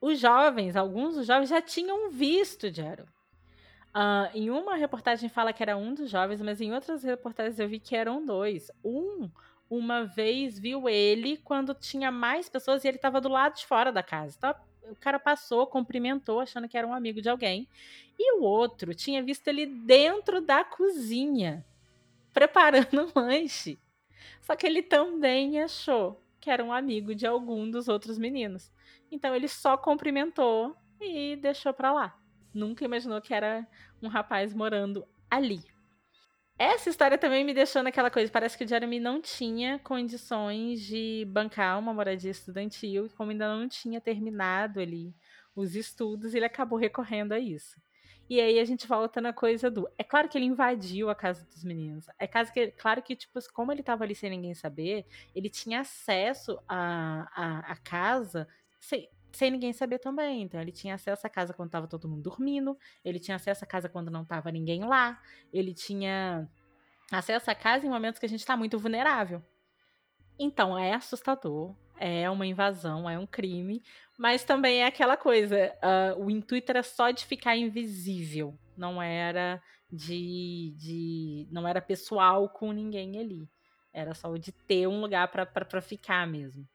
os 0.01 0.19
jovens, 0.19 0.75
alguns 0.75 1.15
dos 1.15 1.27
jovens 1.27 1.49
já 1.49 1.63
tinham 1.63 2.11
visto 2.11 2.73
Jero. 2.75 3.05
Uh, 3.95 4.27
em 4.35 4.51
uma 4.51 4.75
reportagem 4.75 5.29
fala 5.29 5.53
que 5.53 5.63
era 5.63 5.77
um 5.77 5.95
dos 5.95 6.11
jovens, 6.11 6.43
mas 6.43 6.61
em 6.61 6.75
outras 6.75 7.05
reportagens 7.05 7.61
eu 7.61 7.69
vi 7.69 7.79
que 7.79 7.95
eram 7.95 8.27
dois. 8.27 8.69
Um, 8.85 9.31
uma 9.71 10.05
vez, 10.05 10.59
viu 10.59 10.89
ele 10.89 11.37
quando 11.37 11.73
tinha 11.73 12.11
mais 12.11 12.49
pessoas 12.49 12.85
e 12.85 12.89
ele 12.89 12.97
estava 12.97 13.21
do 13.21 13.29
lado 13.29 13.55
de 13.55 13.65
fora 13.65 13.93
da 13.93 14.03
casa. 14.03 14.35
Então, 14.37 14.55
o 14.91 14.97
cara 14.97 15.21
passou, 15.21 15.69
cumprimentou, 15.69 16.41
achando 16.41 16.69
que 16.69 16.77
era 16.77 16.87
um 16.87 16.93
amigo 16.93 17.23
de 17.23 17.29
alguém. 17.29 17.69
E 18.19 18.39
o 18.39 18.43
outro 18.43 18.93
tinha 18.93 19.23
visto 19.23 19.47
ele 19.47 19.67
dentro 19.67 20.41
da 20.41 20.65
cozinha, 20.65 21.65
preparando 22.33 23.07
um 23.15 23.21
lanche. 23.21 23.79
Só 24.41 24.57
que 24.57 24.67
ele 24.67 24.83
também 24.83 25.63
achou 25.63 26.24
que 26.45 26.51
era 26.51 26.63
um 26.63 26.75
amigo 26.75 27.15
de 27.15 27.27
algum 27.27 27.71
dos 27.71 27.89
outros 27.89 28.19
meninos. 28.19 28.71
Então 29.11 29.35
ele 29.35 29.49
só 29.49 29.79
cumprimentou 29.79 30.77
e 31.01 31.37
deixou 31.37 31.73
pra 31.73 31.91
lá. 31.91 32.15
Nunca 32.53 32.85
imaginou 32.85 33.19
que 33.23 33.33
era 33.33 33.67
um 34.03 34.09
rapaz 34.09 34.53
morando 34.53 35.09
ali. 35.31 35.65
Essa 36.59 36.91
história 36.91 37.17
também 37.17 37.45
me 37.45 37.55
deixou 37.55 37.83
naquela 37.83 38.11
coisa. 38.11 38.31
Parece 38.31 38.59
que 38.59 38.65
o 38.65 38.69
Jeremy 38.69 39.01
não 39.01 39.23
tinha 39.23 39.79
condições 39.79 40.83
de 40.83 41.27
bancar 41.31 41.79
uma 41.79 41.95
moradia 41.95 42.31
estudantil, 42.31 43.09
como 43.17 43.31
ainda 43.31 43.49
não 43.49 43.67
tinha 43.67 43.99
terminado 43.99 44.81
ali 44.81 45.15
os 45.57 45.75
estudos, 45.75 46.35
ele 46.35 46.45
acabou 46.45 46.79
recorrendo 46.79 47.33
a 47.33 47.39
isso. 47.39 47.81
E 48.29 48.41
aí 48.41 48.59
a 48.59 48.65
gente 48.65 48.87
volta 48.87 49.21
na 49.21 49.33
coisa 49.33 49.71
do. 49.71 49.89
É 49.99 50.05
claro 50.05 50.29
que 50.29 50.39
ele 50.39 50.47
invadiu 50.47 51.11
a 51.11 51.15
casa 51.15 51.45
dos 51.45 51.63
meninos. 51.63 52.07
É 52.19 52.27
caso 52.27 52.53
que, 52.53 52.69
claro 52.73 53.03
que, 53.03 53.15
tipo, 53.15 53.39
como 53.53 53.71
ele 53.71 53.83
tava 53.83 54.03
ali 54.05 54.15
sem 54.15 54.31
ninguém 54.31 54.55
saber, 54.55 55.07
ele 55.35 55.51
tinha 55.51 55.81
acesso 55.81 56.59
à, 56.67 57.29
à, 57.35 57.73
à 57.73 57.77
casa 57.77 58.49
sem, 58.81 59.09
sem 59.33 59.51
ninguém 59.51 59.73
saber 59.73 59.99
também. 59.99 60.43
Então 60.43 60.61
ele 60.61 60.73
tinha 60.73 60.95
acesso 60.95 61.27
à 61.27 61.31
casa 61.31 61.53
quando 61.53 61.71
tava 61.71 61.87
todo 61.87 62.09
mundo 62.09 62.23
dormindo, 62.23 62.79
ele 63.05 63.19
tinha 63.19 63.37
acesso 63.37 63.65
à 63.65 63.67
casa 63.67 63.89
quando 63.89 64.11
não 64.11 64.25
tava 64.25 64.51
ninguém 64.51 64.85
lá, 64.85 65.21
ele 65.53 65.75
tinha 65.75 66.49
acesso 67.13 67.51
à 67.51 67.55
casa 67.55 67.87
em 67.87 67.91
momentos 67.91 68.19
que 68.19 68.27
a 68.27 68.29
gente 68.29 68.45
tá 68.45 68.57
muito 68.57 68.79
vulnerável. 68.79 69.43
Então 70.39 70.79
é 70.79 70.95
assustador, 70.95 71.75
é 71.99 72.29
uma 72.31 72.47
invasão, 72.47 73.09
é 73.09 73.19
um 73.19 73.27
crime, 73.27 73.83
mas 74.19 74.45
também 74.45 74.83
é 74.83 74.87
aquela 74.87 75.17
coisa: 75.17 75.73
uh, 76.17 76.23
o 76.23 76.31
intuito 76.31 76.71
era 76.71 76.83
só 76.83 77.11
de 77.11 77.25
ficar 77.25 77.57
invisível, 77.57 78.59
não 78.77 79.03
era 79.03 79.63
de, 79.91 80.75
de. 80.77 81.49
não 81.51 81.67
era 81.67 81.81
pessoal 81.81 82.49
com 82.49 82.73
ninguém 82.73 83.19
ali. 83.19 83.49
Era 83.93 84.13
só 84.13 84.37
de 84.37 84.51
ter 84.51 84.89
um 84.89 85.01
lugar 85.01 85.29
para 85.29 85.81
ficar 85.81 86.27
mesmo. 86.27 86.67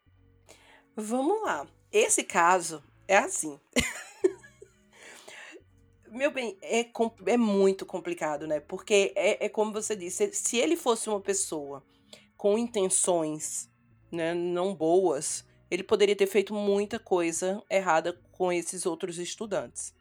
Vamos 0.95 1.41
lá. 1.43 1.67
Esse 1.91 2.23
caso 2.23 2.81
é 3.07 3.17
assim. 3.17 3.59
Meu 6.09 6.31
bem, 6.31 6.57
é, 6.61 6.89
é 7.25 7.37
muito 7.37 7.85
complicado, 7.85 8.47
né? 8.47 8.59
Porque 8.61 9.13
é, 9.15 9.45
é 9.45 9.49
como 9.49 9.73
você 9.73 9.95
disse: 9.95 10.31
se 10.33 10.57
ele 10.57 10.77
fosse 10.77 11.09
uma 11.09 11.19
pessoa 11.19 11.83
com 12.37 12.57
intenções 12.57 13.68
né, 14.11 14.33
não 14.33 14.73
boas, 14.73 15.45
ele 15.69 15.83
poderia 15.83 16.15
ter 16.15 16.27
feito 16.27 16.53
muita 16.53 16.99
coisa 16.99 17.63
errada 17.69 18.19
com 18.31 18.51
esses 18.51 18.85
outros 18.85 19.17
estudantes. 19.17 19.93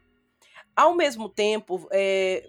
Ao 0.75 0.95
mesmo 0.95 1.29
tempo, 1.29 1.89
é, 1.91 2.49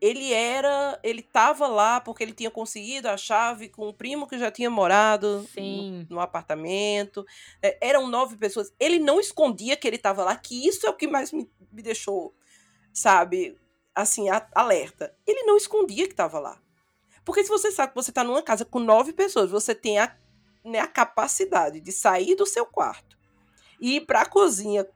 ele 0.00 0.32
era, 0.32 0.98
ele 1.02 1.20
estava 1.20 1.66
lá 1.66 2.00
porque 2.00 2.22
ele 2.22 2.32
tinha 2.32 2.50
conseguido 2.50 3.08
a 3.08 3.16
chave 3.16 3.68
com 3.68 3.88
o 3.88 3.94
primo 3.94 4.26
que 4.26 4.38
já 4.38 4.50
tinha 4.50 4.70
morado 4.70 5.48
no, 5.56 6.06
no, 6.10 6.20
apartamento. 6.20 7.24
É, 7.62 7.78
eram 7.80 8.06
nove 8.06 8.36
pessoas. 8.36 8.72
Ele 8.78 8.98
não 8.98 9.18
escondia 9.18 9.76
que 9.76 9.88
ele 9.88 9.96
estava 9.96 10.22
lá, 10.22 10.36
que 10.36 10.68
isso 10.68 10.86
é 10.86 10.90
o 10.90 10.96
que 10.96 11.06
mais 11.06 11.32
me, 11.32 11.50
me 11.72 11.82
deixou, 11.82 12.34
sabe, 12.92 13.58
assim, 13.94 14.28
a, 14.28 14.46
alerta. 14.54 15.14
Ele 15.26 15.42
não 15.44 15.56
escondia 15.56 16.06
que 16.06 16.12
estava 16.12 16.38
lá. 16.38 16.60
Porque 17.24 17.42
se 17.42 17.48
você 17.48 17.72
sabe 17.72 17.92
que 17.92 17.96
você 17.96 18.10
está 18.10 18.22
numa 18.22 18.42
casa 18.42 18.64
com 18.64 18.78
nove 18.78 19.12
pessoas, 19.12 19.50
você 19.50 19.74
tem 19.74 19.98
a 19.98 20.14
né, 20.64 20.78
a 20.78 20.86
capacidade 20.86 21.80
de 21.80 21.92
sair 21.92 22.34
do 22.34 22.46
seu 22.46 22.64
quarto 22.64 23.16
e 23.80 23.96
ir 23.96 24.06
para 24.06 24.22
a 24.22 24.26
cozinha, 24.26 24.86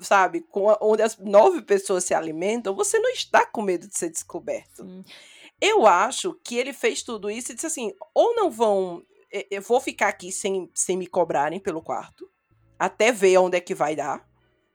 sabe, 0.00 0.42
com 0.42 0.76
onde 0.80 1.02
as 1.02 1.16
nove 1.18 1.62
pessoas 1.62 2.04
se 2.04 2.12
alimentam, 2.12 2.74
você 2.74 2.98
não 2.98 3.10
está 3.10 3.46
com 3.46 3.62
medo 3.62 3.88
de 3.88 3.96
ser 3.96 4.10
descoberto. 4.10 4.84
Sim. 4.84 5.04
Eu 5.60 5.86
acho 5.86 6.38
que 6.44 6.56
ele 6.56 6.72
fez 6.72 7.02
tudo 7.02 7.30
isso 7.30 7.52
e 7.52 7.54
disse 7.54 7.66
assim: 7.66 7.92
ou 8.12 8.34
não 8.34 8.50
vão, 8.50 9.02
eu 9.50 9.62
vou 9.62 9.80
ficar 9.80 10.08
aqui 10.08 10.30
sem, 10.30 10.70
sem 10.74 10.96
me 10.96 11.06
cobrarem 11.06 11.58
pelo 11.58 11.80
quarto, 11.80 12.28
até 12.78 13.10
ver 13.10 13.38
onde 13.38 13.56
é 13.56 13.60
que 13.60 13.74
vai 13.74 13.96
dar, 13.96 14.28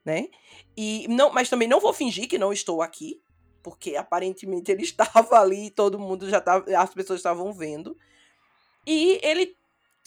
né? 0.03 0.29
E 0.75 1.05
não, 1.07 1.31
mas 1.31 1.49
também 1.49 1.67
não 1.67 1.79
vou 1.79 1.93
fingir 1.93 2.27
que 2.27 2.37
não 2.37 2.51
estou 2.51 2.81
aqui, 2.81 3.21
porque 3.61 3.95
aparentemente 3.95 4.71
ele 4.71 4.81
estava 4.83 5.39
ali, 5.39 5.67
e 5.67 5.71
todo 5.71 5.99
mundo 5.99 6.29
já 6.29 6.39
estava, 6.39 6.65
as 6.75 6.93
pessoas 6.93 7.19
estavam 7.19 7.53
vendo. 7.53 7.95
E 8.87 9.19
ele 9.21 9.55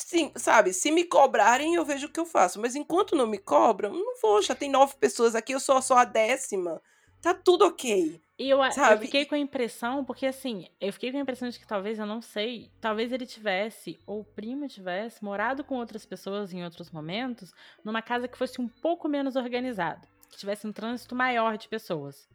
Sim, 0.04 0.32
sabe, 0.36 0.72
se 0.72 0.90
me 0.90 1.04
cobrarem, 1.04 1.74
eu 1.74 1.84
vejo 1.84 2.06
o 2.06 2.10
que 2.10 2.20
eu 2.20 2.26
faço. 2.26 2.60
Mas 2.60 2.74
enquanto 2.74 3.16
não 3.16 3.26
me 3.26 3.38
cobram, 3.38 3.92
não 3.92 4.16
vou. 4.20 4.42
Já 4.42 4.54
tem 4.54 4.70
nove 4.70 4.94
pessoas 4.96 5.34
aqui, 5.34 5.52
eu 5.52 5.60
sou 5.60 5.80
só 5.80 5.98
a 5.98 6.04
décima. 6.04 6.82
Tá 7.20 7.32
tudo 7.32 7.66
ok. 7.66 8.20
E 8.36 8.50
eu, 8.50 8.58
eu 8.60 8.98
fiquei 8.98 9.24
com 9.24 9.36
a 9.36 9.38
impressão, 9.38 10.04
porque 10.04 10.26
assim, 10.26 10.66
eu 10.80 10.92
fiquei 10.92 11.12
com 11.12 11.18
a 11.18 11.20
impressão 11.20 11.48
de 11.48 11.58
que 11.58 11.66
talvez, 11.66 11.98
eu 12.00 12.04
não 12.04 12.20
sei, 12.20 12.68
talvez 12.80 13.12
ele 13.12 13.24
tivesse, 13.24 14.00
ou 14.04 14.20
o 14.20 14.24
primo 14.24 14.66
tivesse, 14.66 15.22
morado 15.22 15.62
com 15.62 15.76
outras 15.76 16.04
pessoas 16.04 16.52
em 16.52 16.64
outros 16.64 16.90
momentos, 16.90 17.54
numa 17.84 18.02
casa 18.02 18.26
que 18.26 18.36
fosse 18.36 18.60
um 18.60 18.66
pouco 18.66 19.08
menos 19.08 19.36
organizada. 19.36 20.08
Que 20.28 20.36
tivesse 20.36 20.66
um 20.66 20.72
trânsito 20.72 21.14
maior 21.14 21.56
de 21.56 21.68
pessoas. 21.68 22.28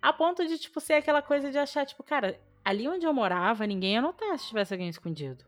A 0.00 0.12
ponto 0.12 0.46
de, 0.46 0.58
tipo, 0.58 0.80
ser 0.80 0.94
aquela 0.94 1.20
coisa 1.20 1.50
de 1.50 1.58
achar, 1.58 1.84
tipo, 1.84 2.02
cara, 2.02 2.40
ali 2.64 2.88
onde 2.88 3.04
eu 3.04 3.12
morava, 3.12 3.66
ninguém 3.66 3.92
ia 3.94 4.02
notar 4.02 4.38
se 4.38 4.48
tivesse 4.48 4.72
alguém 4.72 4.88
escondido. 4.88 5.44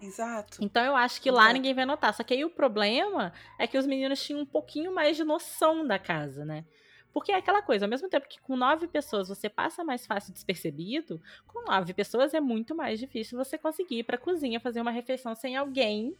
Exato. 0.00 0.58
Então 0.60 0.84
eu 0.84 0.94
acho 0.94 1.20
que 1.20 1.28
Exato. 1.28 1.44
lá 1.44 1.52
ninguém 1.52 1.74
vai 1.74 1.84
notar. 1.84 2.14
Só 2.14 2.22
que 2.22 2.34
aí 2.34 2.44
o 2.44 2.50
problema 2.50 3.32
é 3.58 3.66
que 3.66 3.76
os 3.76 3.86
meninos 3.86 4.22
tinham 4.22 4.40
um 4.40 4.46
pouquinho 4.46 4.94
mais 4.94 5.16
de 5.16 5.24
noção 5.24 5.86
da 5.86 5.98
casa, 5.98 6.44
né? 6.44 6.64
Porque 7.12 7.32
é 7.32 7.36
aquela 7.36 7.62
coisa, 7.62 7.86
ao 7.86 7.90
mesmo 7.90 8.08
tempo 8.08 8.28
que 8.28 8.40
com 8.40 8.56
nove 8.56 8.86
pessoas 8.86 9.28
você 9.28 9.48
passa 9.48 9.82
mais 9.82 10.06
fácil 10.06 10.32
despercebido, 10.32 11.20
com 11.46 11.64
nove 11.64 11.92
pessoas 11.92 12.34
é 12.34 12.40
muito 12.40 12.74
mais 12.74 13.00
difícil 13.00 13.36
você 13.36 13.56
conseguir 13.58 14.00
ir 14.00 14.04
pra 14.04 14.18
cozinha 14.18 14.60
fazer 14.60 14.80
uma 14.80 14.90
refeição 14.90 15.34
sem 15.34 15.56
alguém 15.56 16.16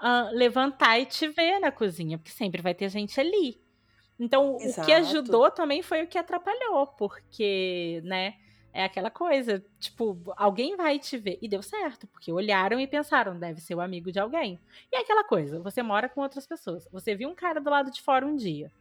uh, 0.00 0.30
levantar 0.32 0.98
e 0.98 1.06
te 1.06 1.28
ver 1.28 1.60
na 1.60 1.70
cozinha, 1.70 2.18
porque 2.18 2.32
sempre 2.32 2.62
vai 2.62 2.74
ter 2.74 2.88
gente 2.88 3.20
ali. 3.20 3.60
Então, 4.18 4.58
Exato. 4.60 4.82
o 4.82 4.84
que 4.84 4.92
ajudou 4.92 5.50
também 5.50 5.82
foi 5.82 6.02
o 6.02 6.06
que 6.06 6.18
atrapalhou, 6.18 6.86
porque, 6.86 8.00
né? 8.04 8.34
É 8.76 8.82
aquela 8.82 9.08
coisa, 9.08 9.64
tipo, 9.78 10.20
alguém 10.36 10.76
vai 10.76 10.98
te 10.98 11.16
ver. 11.16 11.38
E 11.40 11.48
deu 11.48 11.62
certo, 11.62 12.08
porque 12.08 12.32
olharam 12.32 12.80
e 12.80 12.88
pensaram, 12.88 13.38
deve 13.38 13.60
ser 13.60 13.76
o 13.76 13.80
amigo 13.80 14.10
de 14.10 14.18
alguém. 14.18 14.58
E 14.92 14.96
é 14.96 15.00
aquela 15.00 15.22
coisa, 15.22 15.60
você 15.60 15.80
mora 15.80 16.08
com 16.08 16.20
outras 16.20 16.44
pessoas. 16.44 16.88
Você 16.90 17.14
viu 17.14 17.28
um 17.28 17.36
cara 17.36 17.60
do 17.60 17.70
lado 17.70 17.92
de 17.92 18.02
fora 18.02 18.26
um 18.26 18.34
dia, 18.34 18.72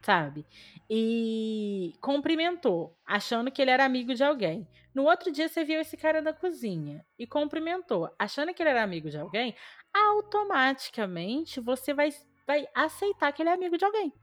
sabe? 0.00 0.46
E 0.88 1.92
cumprimentou, 2.00 2.96
achando 3.06 3.50
que 3.50 3.60
ele 3.60 3.70
era 3.70 3.84
amigo 3.84 4.14
de 4.14 4.24
alguém. 4.24 4.66
No 4.94 5.04
outro 5.04 5.30
dia 5.30 5.48
você 5.48 5.64
viu 5.64 5.78
esse 5.80 5.98
cara 5.98 6.22
na 6.22 6.32
cozinha 6.32 7.04
e 7.18 7.26
cumprimentou, 7.26 8.10
achando 8.18 8.54
que 8.54 8.62
ele 8.62 8.70
era 8.70 8.82
amigo 8.82 9.10
de 9.10 9.18
alguém. 9.18 9.54
Automaticamente 9.92 11.60
você 11.60 11.92
vai, 11.92 12.08
vai 12.46 12.66
aceitar 12.74 13.32
que 13.32 13.42
ele 13.42 13.50
é 13.50 13.52
amigo 13.52 13.76
de 13.76 13.84
alguém. 13.84 14.14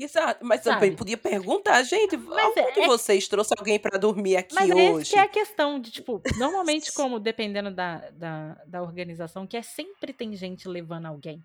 Exato, 0.00 0.44
mas 0.44 0.62
Sabe? 0.62 0.76
também 0.76 0.96
podia 0.96 1.18
perguntar, 1.18 1.82
gente, 1.82 2.16
mas 2.16 2.56
é, 2.56 2.72
que 2.72 2.80
é... 2.80 2.86
vocês 2.86 3.28
trouxeram 3.28 3.60
alguém 3.60 3.78
para 3.78 3.98
dormir 3.98 4.36
aqui 4.36 4.54
mas 4.54 4.70
hoje? 4.70 4.92
Mas 4.92 5.10
que 5.10 5.16
é 5.16 5.20
a 5.20 5.28
questão 5.28 5.78
de, 5.78 5.90
tipo, 5.90 6.22
normalmente 6.38 6.90
como 6.94 7.20
dependendo 7.20 7.70
da, 7.70 8.10
da, 8.12 8.60
da 8.66 8.82
organização, 8.82 9.46
que 9.46 9.56
é 9.56 9.62
sempre 9.62 10.12
tem 10.12 10.34
gente 10.34 10.66
levando 10.66 11.06
alguém. 11.06 11.44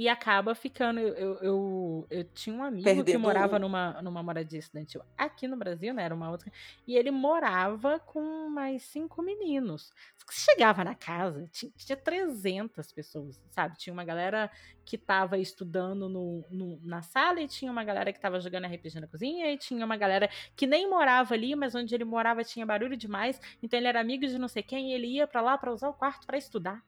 E 0.00 0.08
acaba 0.08 0.54
ficando. 0.54 1.00
Eu, 1.00 1.14
eu, 1.16 1.34
eu, 1.42 2.06
eu 2.08 2.24
tinha 2.32 2.54
um 2.54 2.62
amigo 2.62 2.84
que 3.04 3.18
morava 3.18 3.58
numa, 3.58 4.00
numa 4.00 4.22
moradia 4.22 4.60
estudantil 4.60 5.02
aqui 5.16 5.48
no 5.48 5.56
Brasil, 5.56 5.92
né? 5.92 6.04
Era 6.04 6.14
uma 6.14 6.30
outra. 6.30 6.52
E 6.86 6.94
ele 6.96 7.10
morava 7.10 7.98
com 7.98 8.48
mais 8.48 8.84
cinco 8.84 9.20
meninos. 9.22 9.92
Chegava 10.30 10.84
na 10.84 10.94
casa, 10.94 11.48
tinha, 11.50 11.72
tinha 11.76 11.96
300 11.96 12.92
pessoas, 12.92 13.40
sabe? 13.50 13.76
Tinha 13.76 13.92
uma 13.92 14.04
galera 14.04 14.48
que 14.84 14.96
tava 14.96 15.36
estudando 15.36 16.08
no, 16.08 16.44
no- 16.48 16.78
na 16.84 17.02
sala 17.02 17.40
e 17.40 17.48
tinha 17.48 17.72
uma 17.72 17.82
galera 17.82 18.12
que 18.12 18.20
tava 18.20 18.38
jogando 18.40 18.66
RPG 18.66 19.00
na 19.00 19.08
cozinha 19.08 19.50
e 19.52 19.58
tinha 19.58 19.84
uma 19.84 19.96
galera 19.96 20.30
que 20.54 20.64
nem 20.66 20.88
morava 20.88 21.34
ali, 21.34 21.56
mas 21.56 21.74
onde 21.74 21.92
ele 21.92 22.04
morava 22.04 22.44
tinha 22.44 22.64
barulho 22.64 22.96
demais. 22.96 23.40
Então 23.60 23.76
ele 23.80 23.88
era 23.88 24.00
amigo 24.00 24.26
de 24.28 24.38
não 24.38 24.46
sei 24.48 24.62
quem 24.62 24.90
e 24.92 24.94
ele 24.94 25.08
ia 25.08 25.26
pra 25.26 25.40
lá 25.40 25.58
pra 25.58 25.72
usar 25.72 25.88
o 25.88 25.94
quarto 25.94 26.24
pra 26.24 26.38
estudar. 26.38 26.82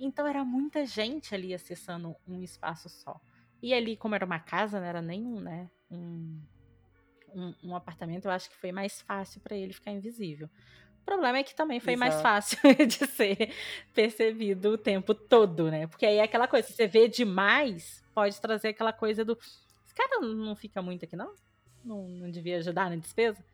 Então 0.00 0.26
era 0.26 0.42
muita 0.42 0.86
gente 0.86 1.34
ali 1.34 1.52
acessando 1.52 2.16
um 2.26 2.42
espaço 2.42 2.88
só. 2.88 3.20
E 3.62 3.74
ali, 3.74 3.96
como 3.98 4.14
era 4.14 4.24
uma 4.24 4.40
casa, 4.40 4.80
não 4.80 4.86
era 4.86 5.02
nem 5.02 5.22
um, 5.22 5.38
né, 5.38 5.70
um, 5.90 6.40
um, 7.34 7.54
um 7.64 7.76
apartamento, 7.76 8.24
eu 8.24 8.30
acho 8.30 8.48
que 8.48 8.56
foi 8.56 8.72
mais 8.72 9.02
fácil 9.02 9.42
pra 9.42 9.54
ele 9.54 9.74
ficar 9.74 9.90
invisível. 9.90 10.48
O 11.02 11.04
problema 11.04 11.38
é 11.38 11.42
que 11.42 11.54
também 11.54 11.80
foi 11.80 11.96
mais 11.96 12.14
Exato. 12.14 12.22
fácil 12.22 12.58
de 12.86 13.06
ser 13.06 13.52
percebido 13.92 14.70
o 14.70 14.78
tempo 14.78 15.14
todo, 15.14 15.70
né? 15.70 15.86
Porque 15.86 16.06
aí 16.06 16.16
é 16.16 16.22
aquela 16.22 16.48
coisa, 16.48 16.66
se 16.66 16.72
você 16.72 16.86
vê 16.86 17.06
demais, 17.06 18.02
pode 18.14 18.40
trazer 18.40 18.68
aquela 18.68 18.92
coisa 18.92 19.22
do. 19.22 19.36
Esse 19.84 19.94
cara 19.94 20.20
não 20.20 20.56
fica 20.56 20.80
muito 20.80 21.04
aqui, 21.04 21.16
não? 21.16 21.34
Não, 21.84 22.08
não 22.08 22.30
devia 22.30 22.56
ajudar 22.58 22.88
na 22.88 22.96
despesa? 22.96 23.44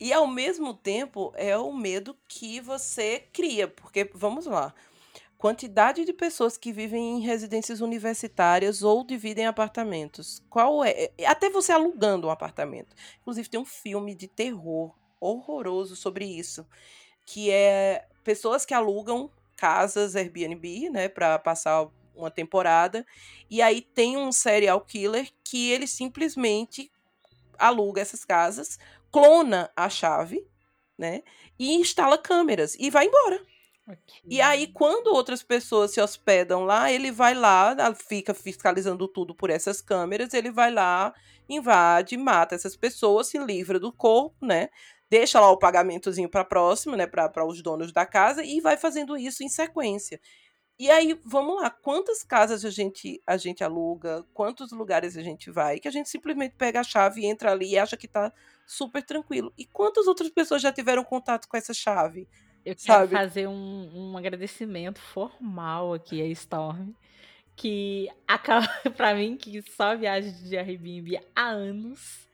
E 0.00 0.12
ao 0.12 0.26
mesmo 0.26 0.74
tempo 0.74 1.32
é 1.36 1.56
o 1.56 1.72
medo 1.72 2.16
que 2.28 2.60
você 2.60 3.20
cria, 3.32 3.68
porque 3.68 4.10
vamos 4.14 4.46
lá. 4.46 4.74
Quantidade 5.38 6.04
de 6.04 6.12
pessoas 6.12 6.56
que 6.56 6.72
vivem 6.72 7.18
em 7.18 7.20
residências 7.20 7.80
universitárias 7.80 8.82
ou 8.82 9.04
dividem 9.04 9.46
apartamentos. 9.46 10.42
Qual 10.48 10.84
é? 10.84 11.10
Até 11.26 11.50
você 11.50 11.72
alugando 11.72 12.28
um 12.28 12.30
apartamento. 12.30 12.96
Inclusive 13.20 13.48
tem 13.48 13.60
um 13.60 13.64
filme 13.64 14.14
de 14.14 14.26
terror 14.26 14.94
horroroso 15.20 15.96
sobre 15.96 16.24
isso, 16.24 16.66
que 17.26 17.50
é 17.50 18.06
pessoas 18.22 18.64
que 18.64 18.74
alugam 18.74 19.30
casas 19.56 20.16
Airbnb, 20.16 20.90
né, 20.90 21.08
para 21.08 21.38
passar 21.38 21.88
uma 22.14 22.30
temporada, 22.30 23.06
e 23.50 23.62
aí 23.62 23.80
tem 23.80 24.16
um 24.16 24.30
serial 24.30 24.80
killer 24.80 25.30
que 25.42 25.70
ele 25.70 25.86
simplesmente 25.86 26.90
aluga 27.58 28.00
essas 28.00 28.24
casas, 28.24 28.78
clona 29.10 29.70
a 29.76 29.88
chave, 29.88 30.46
né, 30.98 31.22
e 31.58 31.74
instala 31.74 32.18
câmeras 32.18 32.76
e 32.78 32.90
vai 32.90 33.06
embora. 33.06 33.40
E 34.28 34.40
aí, 34.40 34.66
quando 34.66 35.08
outras 35.08 35.42
pessoas 35.42 35.92
se 35.92 36.00
hospedam 36.00 36.64
lá, 36.64 36.90
ele 36.90 37.10
vai 37.12 37.34
lá, 37.34 37.76
fica 37.94 38.32
fiscalizando 38.34 39.06
tudo 39.06 39.34
por 39.34 39.50
essas 39.50 39.80
câmeras, 39.80 40.32
ele 40.34 40.50
vai 40.50 40.70
lá, 40.72 41.12
invade, 41.48 42.16
mata 42.16 42.54
essas 42.54 42.76
pessoas, 42.76 43.28
se 43.28 43.38
livra 43.38 43.78
do 43.78 43.92
corpo, 43.92 44.34
né? 44.46 44.68
Deixa 45.10 45.38
lá 45.40 45.50
o 45.50 45.58
pagamentozinho 45.58 46.28
para 46.28 46.44
próximo, 46.44 46.96
né? 46.96 47.06
Para 47.06 47.44
os 47.46 47.62
donos 47.62 47.92
da 47.92 48.06
casa 48.06 48.42
e 48.42 48.60
vai 48.60 48.76
fazendo 48.76 49.16
isso 49.16 49.42
em 49.44 49.48
sequência. 49.48 50.20
E 50.78 50.90
aí, 50.90 51.18
vamos 51.24 51.56
lá, 51.62 51.70
quantas 51.70 52.22
casas 52.24 52.64
a 52.64 52.70
gente, 52.70 53.22
a 53.26 53.36
gente 53.36 53.62
aluga, 53.64 54.24
quantos 54.34 54.72
lugares 54.72 55.16
a 55.16 55.22
gente 55.22 55.50
vai, 55.50 55.78
que 55.80 55.88
a 55.88 55.90
gente 55.90 56.08
simplesmente 56.08 56.56
pega 56.56 56.80
a 56.80 56.84
chave, 56.84 57.26
entra 57.26 57.52
ali 57.52 57.70
e 57.72 57.78
acha 57.78 57.96
que 57.96 58.08
tá 58.08 58.32
super 58.66 59.02
tranquilo. 59.04 59.52
E 59.58 59.66
quantas 59.66 60.06
outras 60.08 60.30
pessoas 60.30 60.62
já 60.62 60.72
tiveram 60.72 61.04
contato 61.04 61.48
com 61.48 61.56
essa 61.56 61.74
chave? 61.74 62.28
Eu 62.64 62.74
quero 62.74 63.00
Sabe? 63.00 63.12
fazer 63.12 63.46
um, 63.46 63.90
um 63.94 64.16
agradecimento 64.16 64.98
formal 64.98 65.92
aqui 65.92 66.22
a 66.22 66.26
Storm, 66.26 66.92
que 67.54 68.10
acaba 68.26 68.66
para 68.96 69.14
mim 69.14 69.36
que 69.36 69.60
só 69.62 69.94
viaja 69.94 70.30
de 70.30 70.56
Airbnb 70.56 71.20
há 71.36 71.48
anos. 71.48 72.24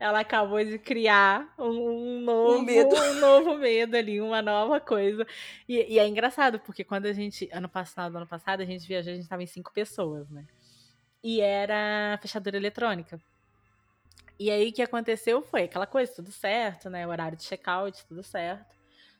Ela 0.00 0.20
acabou 0.20 0.62
de 0.64 0.78
criar 0.78 1.54
um, 1.58 1.66
um 1.66 2.20
novo 2.20 2.62
medo. 2.62 2.96
um 2.96 3.14
novo 3.20 3.56
medo 3.56 3.96
ali, 3.96 4.20
uma 4.20 4.42
nova 4.42 4.80
coisa. 4.80 5.26
E, 5.68 5.94
e 5.94 5.98
é 5.98 6.08
engraçado, 6.08 6.58
porque 6.60 6.82
quando 6.82 7.06
a 7.06 7.12
gente, 7.12 7.48
ano 7.52 7.68
passado, 7.68 8.16
ano 8.16 8.26
passado, 8.26 8.60
a 8.60 8.64
gente 8.64 8.88
viajou, 8.88 9.12
a 9.12 9.16
gente 9.16 9.28
tava 9.28 9.42
em 9.42 9.46
cinco 9.46 9.72
pessoas, 9.72 10.28
né? 10.30 10.46
E 11.22 11.40
era 11.40 12.18
fechadura 12.20 12.56
eletrônica. 12.56 13.20
E 14.38 14.50
aí 14.50 14.70
o 14.70 14.72
que 14.72 14.82
aconteceu 14.82 15.42
foi 15.42 15.64
aquela 15.64 15.86
coisa, 15.86 16.12
tudo 16.12 16.32
certo, 16.32 16.90
né? 16.90 17.06
O 17.06 17.10
horário 17.10 17.36
de 17.38 17.44
check-out, 17.44 18.04
tudo 18.06 18.22
certo. 18.22 18.74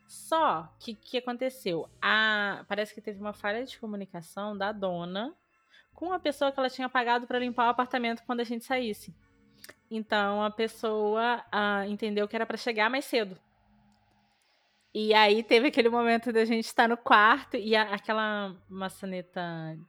Só 0.07 0.69
que 0.79 0.95
que 0.95 1.19
aconteceu? 1.19 1.89
A, 2.01 2.65
parece 2.69 2.95
que 2.95 3.01
teve 3.01 3.21
uma 3.21 3.33
falha 3.33 3.65
de 3.65 3.79
comunicação 3.79 4.57
da 4.57 4.71
dona 4.73 5.35
com 5.95 6.13
a 6.13 6.19
pessoa 6.19 6.53
que 6.53 6.59
ela 6.59 6.71
tinha 6.71 6.89
pagado 6.89 7.27
para 7.27 7.39
limpar 7.39 7.67
o 7.67 7.71
apartamento 7.71 8.23
quando 8.25 8.41
a 8.41 8.45
gente 8.45 8.65
saísse. 8.65 9.15
Então 9.91 10.43
a 10.43 10.51
pessoa 10.51 11.45
ah, 11.51 11.87
entendeu 11.87 12.27
que 12.29 12.37
era 12.37 12.47
para 12.47 12.57
chegar 12.57 12.91
mais 12.91 13.05
cedo. 13.05 13.39
E 14.93 15.13
aí 15.13 15.43
teve 15.43 15.69
aquele 15.69 15.89
momento 15.89 16.33
da 16.33 16.45
gente 16.45 16.67
estar 16.67 16.89
no 16.89 16.97
quarto 16.97 17.57
e 17.57 17.75
a- 17.75 17.95
aquela 17.95 18.55
maçaneta 18.69 19.41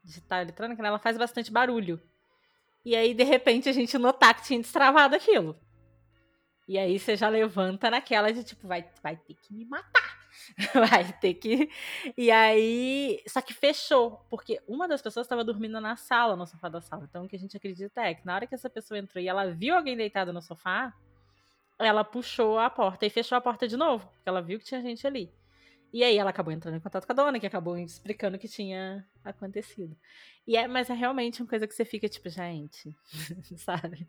digital 0.03 0.41
eletrônica, 0.41 0.81
né, 0.81 0.87
ela 0.87 0.97
faz 0.97 1.17
bastante 1.17 1.51
barulho. 1.51 2.01
E 2.83 2.95
aí, 2.95 3.13
de 3.13 3.23
repente, 3.23 3.67
a 3.67 3.71
gente 3.71 3.97
notar 3.97 4.35
que 4.35 4.43
tinha 4.43 4.59
destravado 4.59 5.15
aquilo. 5.15 5.55
E 6.67 6.77
aí 6.77 6.97
você 6.99 7.15
já 7.15 7.29
levanta 7.29 7.89
naquela 7.91 8.31
de 8.31 8.43
tipo, 8.43 8.67
vai, 8.67 8.87
vai 9.01 9.15
ter 9.15 9.35
que 9.35 9.53
me 9.53 9.65
matar. 9.65 10.04
Vai 10.73 11.11
ter 11.19 11.33
que. 11.35 11.69
E 12.17 12.31
aí. 12.31 13.21
Só 13.27 13.41
que 13.41 13.53
fechou, 13.53 14.25
porque 14.29 14.61
uma 14.67 14.87
das 14.87 15.01
pessoas 15.01 15.25
estava 15.25 15.43
dormindo 15.43 15.79
na 15.81 15.95
sala, 15.95 16.35
no 16.35 16.45
sofá 16.45 16.69
da 16.69 16.81
sala. 16.81 17.07
Então 17.09 17.25
o 17.25 17.27
que 17.27 17.35
a 17.35 17.39
gente 17.39 17.57
acredita 17.57 18.01
é 18.01 18.13
que 18.13 18.25
na 18.25 18.35
hora 18.35 18.47
que 18.47 18.55
essa 18.55 18.69
pessoa 18.69 18.97
entrou 18.97 19.23
e 19.23 19.27
ela 19.27 19.51
viu 19.51 19.75
alguém 19.75 19.97
deitado 19.97 20.31
no 20.31 20.41
sofá, 20.41 20.93
ela 21.79 22.03
puxou 22.03 22.59
a 22.59 22.69
porta 22.69 23.05
e 23.05 23.09
fechou 23.09 23.37
a 23.37 23.41
porta 23.41 23.67
de 23.67 23.77
novo, 23.77 24.07
porque 24.07 24.29
ela 24.29 24.41
viu 24.41 24.59
que 24.59 24.65
tinha 24.65 24.81
gente 24.81 25.05
ali. 25.05 25.31
E 25.91 26.03
aí 26.03 26.17
ela 26.17 26.29
acabou 26.29 26.51
entrando 26.51 26.75
em 26.75 26.79
contato 26.79 27.05
com 27.05 27.13
a 27.13 27.15
dona, 27.15 27.39
que 27.39 27.47
acabou 27.47 27.77
explicando 27.77 28.35
o 28.35 28.39
que 28.39 28.49
tinha 28.49 29.07
acontecido. 29.23 29.95
E 30.45 30.57
é, 30.57 30.67
mas 30.67 30.89
é 30.89 30.93
realmente 30.93 31.41
uma 31.41 31.47
coisa 31.47 31.67
que 31.67 31.73
você 31.73 31.85
fica 31.85 32.09
tipo, 32.09 32.29
gente, 32.29 32.93
sabe? 33.57 34.07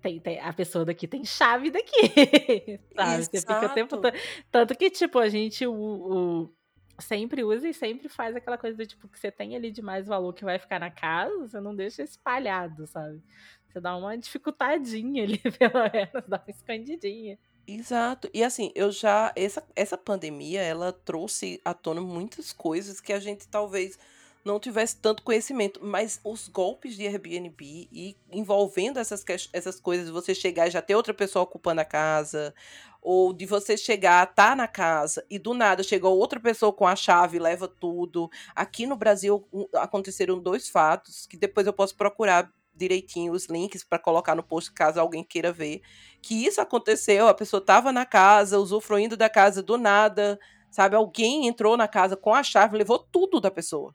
Tem, 0.00 0.18
tem- 0.18 0.40
a 0.40 0.52
pessoa 0.52 0.84
daqui 0.84 1.06
tem 1.06 1.24
chave 1.24 1.70
daqui, 1.70 1.90
sabe? 2.96 3.24
Você 3.24 3.40
fica 3.40 3.66
o 3.66 3.74
tempo 3.74 3.96
Exato. 3.96 4.00
todo. 4.00 4.12
Tanto 4.50 4.74
que, 4.76 4.90
tipo, 4.90 5.18
a 5.18 5.28
gente 5.28 5.66
o, 5.66 5.72
o- 5.74 6.54
sempre 6.98 7.44
usa 7.44 7.68
e 7.68 7.74
sempre 7.74 8.08
faz 8.08 8.34
aquela 8.34 8.56
coisa 8.58 8.76
do 8.76 8.86
tipo 8.86 9.08
que 9.08 9.18
você 9.18 9.30
tem 9.30 9.54
ali 9.56 9.70
de 9.70 9.82
mais 9.82 10.06
valor 10.06 10.32
que 10.32 10.44
vai 10.44 10.58
ficar 10.58 10.78
na 10.78 10.90
casa, 10.90 11.36
você 11.48 11.60
não 11.60 11.74
deixa 11.74 12.02
espalhado, 12.02 12.86
sabe? 12.86 13.22
Você 13.68 13.80
dá 13.80 13.96
uma 13.96 14.16
dificultadinha 14.16 15.22
ali, 15.24 15.38
pelo 15.58 15.82
menos, 15.92 16.28
dá 16.28 16.38
uma 16.38 16.50
escondidinha. 16.50 17.38
Exato. 17.66 18.28
E 18.34 18.42
assim, 18.42 18.72
eu 18.74 18.90
já. 18.90 19.32
Essa, 19.36 19.62
essa 19.76 19.96
pandemia, 19.96 20.60
ela 20.60 20.92
trouxe 20.92 21.60
à 21.64 21.72
tona 21.72 22.00
muitas 22.00 22.52
coisas 22.52 23.00
que 23.00 23.12
a 23.12 23.20
gente 23.20 23.46
talvez 23.46 23.96
não 24.44 24.60
tivesse 24.60 24.96
tanto 24.96 25.22
conhecimento. 25.22 25.80
Mas 25.82 26.20
os 26.24 26.48
golpes 26.48 26.96
de 26.96 27.06
Airbnb 27.06 27.88
e 27.92 28.16
envolvendo 28.30 28.98
essas, 28.98 29.24
essas 29.52 29.80
coisas, 29.80 30.10
você 30.10 30.34
chegar 30.34 30.68
e 30.68 30.70
já 30.70 30.82
ter 30.82 30.94
outra 30.94 31.14
pessoa 31.14 31.42
ocupando 31.42 31.80
a 31.80 31.84
casa, 31.84 32.54
ou 33.02 33.32
de 33.32 33.46
você 33.46 33.76
chegar, 33.76 34.26
tá 34.34 34.54
na 34.54 34.68
casa 34.68 35.24
e 35.30 35.38
do 35.38 35.54
nada 35.54 35.82
chegou 35.82 36.18
outra 36.18 36.38
pessoa 36.38 36.72
com 36.72 36.86
a 36.86 36.94
chave, 36.94 37.38
leva 37.38 37.66
tudo. 37.66 38.30
Aqui 38.54 38.86
no 38.86 38.96
Brasil 38.96 39.46
aconteceram 39.74 40.38
dois 40.38 40.68
fatos 40.68 41.26
que 41.26 41.36
depois 41.36 41.66
eu 41.66 41.72
posso 41.72 41.96
procurar 41.96 42.50
direitinho 42.74 43.32
os 43.32 43.46
links 43.46 43.84
para 43.84 43.98
colocar 43.98 44.34
no 44.34 44.42
post 44.42 44.72
caso 44.72 45.00
alguém 45.00 45.22
queira 45.22 45.52
ver 45.52 45.82
que 46.22 46.46
isso 46.46 46.60
aconteceu, 46.60 47.28
a 47.28 47.34
pessoa 47.34 47.60
estava 47.60 47.92
na 47.92 48.06
casa, 48.06 48.58
usufruindo 48.58 49.16
da 49.16 49.28
casa 49.28 49.62
do 49.62 49.76
nada, 49.76 50.38
sabe? 50.70 50.96
Alguém 50.96 51.46
entrou 51.46 51.76
na 51.76 51.88
casa 51.88 52.16
com 52.16 52.34
a 52.34 52.42
chave, 52.42 52.76
levou 52.78 52.98
tudo 52.98 53.40
da 53.40 53.50
pessoa, 53.50 53.94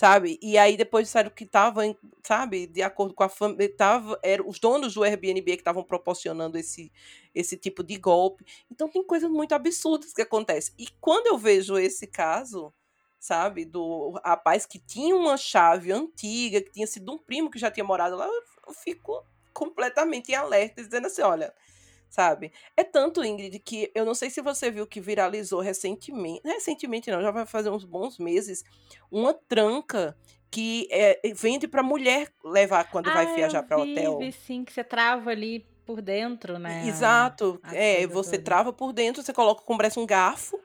sabe? 0.00 0.38
E 0.40 0.56
aí 0.56 0.78
depois 0.78 1.08
disseram 1.08 1.28
que 1.28 1.44
estava, 1.44 1.82
sabe, 2.22 2.66
de 2.66 2.80
acordo 2.80 3.12
com 3.12 3.22
a 3.22 3.28
família, 3.28 3.70
tava, 3.76 4.18
eram 4.22 4.48
os 4.48 4.58
donos 4.58 4.94
do 4.94 5.04
Airbnb 5.04 5.42
que 5.42 5.60
estavam 5.60 5.84
proporcionando 5.84 6.56
esse 6.56 6.90
esse 7.34 7.54
tipo 7.54 7.84
de 7.84 7.98
golpe. 7.98 8.42
Então 8.70 8.88
tem 8.88 9.04
coisas 9.04 9.30
muito 9.30 9.52
absurdas 9.54 10.14
que 10.14 10.22
acontecem. 10.22 10.74
E 10.78 10.88
quando 11.02 11.26
eu 11.26 11.36
vejo 11.36 11.76
esse 11.76 12.06
caso, 12.06 12.72
sabe, 13.18 13.66
do 13.66 14.18
rapaz 14.24 14.64
que 14.64 14.78
tinha 14.78 15.14
uma 15.14 15.36
chave 15.36 15.92
antiga, 15.92 16.62
que 16.62 16.72
tinha 16.72 16.86
sido 16.86 17.12
um 17.12 17.18
primo 17.18 17.50
que 17.50 17.58
já 17.58 17.70
tinha 17.70 17.84
morado 17.84 18.16
lá, 18.16 18.26
eu 18.26 18.72
fico 18.72 19.22
completamente 19.52 20.32
em 20.32 20.34
alerta, 20.34 20.82
dizendo 20.82 21.08
assim, 21.08 21.20
olha, 21.20 21.52
sabe? 22.10 22.52
É 22.76 22.84
tanto, 22.84 23.24
Ingrid, 23.24 23.58
que 23.60 23.90
eu 23.94 24.04
não 24.04 24.14
sei 24.14 24.28
se 24.30 24.42
você 24.42 24.70
viu 24.70 24.86
que 24.86 25.00
viralizou 25.00 25.60
recentemente, 25.60 26.42
recentemente 26.44 27.10
não, 27.10 27.22
já 27.22 27.30
vai 27.30 27.46
fazer 27.46 27.70
uns 27.70 27.84
bons 27.84 28.18
meses, 28.18 28.62
uma 29.10 29.32
tranca 29.32 30.16
que 30.50 30.88
é, 30.90 31.20
vende 31.34 31.68
para 31.68 31.82
mulher 31.82 32.32
levar 32.44 32.84
quando 32.90 33.10
vai 33.10 33.26
Ah, 33.26 33.34
viajar 33.34 33.62
eu 33.62 33.66
para 33.66 33.78
hotel. 33.78 34.20
sim, 34.32 34.64
que 34.64 34.72
você 34.72 34.84
trava 34.84 35.30
ali 35.30 35.66
por 35.86 36.02
dentro, 36.02 36.58
né? 36.58 36.86
Exato. 36.86 37.60
a 37.62 37.74
É, 37.74 38.06
você 38.06 38.36
toda. 38.36 38.44
trava 38.44 38.72
por 38.72 38.92
dentro, 38.92 39.22
você 39.22 39.32
coloca 39.32 39.62
como 39.64 39.78
parece 39.78 39.98
um 39.98 40.06
garfo, 40.06 40.58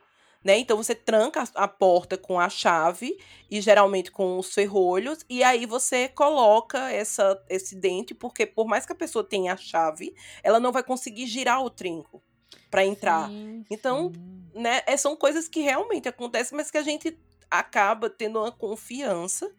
né? 0.45 0.60
Então 0.60 0.77
você 0.77 0.93
tranca 0.93 1.43
a 1.55 1.67
porta 1.67 2.15
com 2.15 2.39
a 2.39 2.47
chave 2.47 3.17
e 3.49 3.60
geralmente 3.60 4.12
com 4.12 4.38
os 4.38 4.53
ferrolhos 4.53 5.25
e 5.27 5.43
aí 5.43 5.65
você 5.65 6.08
coloca 6.08 6.91
essa 6.91 7.43
esse 7.49 7.75
dente 7.75 8.13
porque 8.13 8.45
por 8.45 8.67
mais 8.67 8.86
que 8.86 8.91
a 8.91 8.95
pessoa 8.95 9.23
tenha 9.23 9.53
a 9.53 9.58
chave, 9.58 10.13
ela 10.43 10.60
não 10.60 10.71
vai 10.71 10.84
conseguir 10.84 11.25
girar 11.25 11.63
o 11.63 11.69
trinco 11.71 12.21
para 12.69 12.86
entrar. 12.86 13.27
Sim, 13.27 13.65
então, 13.71 14.12
sim. 14.13 14.62
né, 14.62 14.81
são 14.97 15.15
coisas 15.15 15.47
que 15.47 15.62
realmente 15.62 16.08
acontecem, 16.08 16.55
mas 16.55 16.69
que 16.69 16.77
a 16.77 16.84
gente 16.84 17.17
acaba 17.49 18.08
tendo 18.08 18.39
uma 18.39 18.51
confiança 18.51 19.51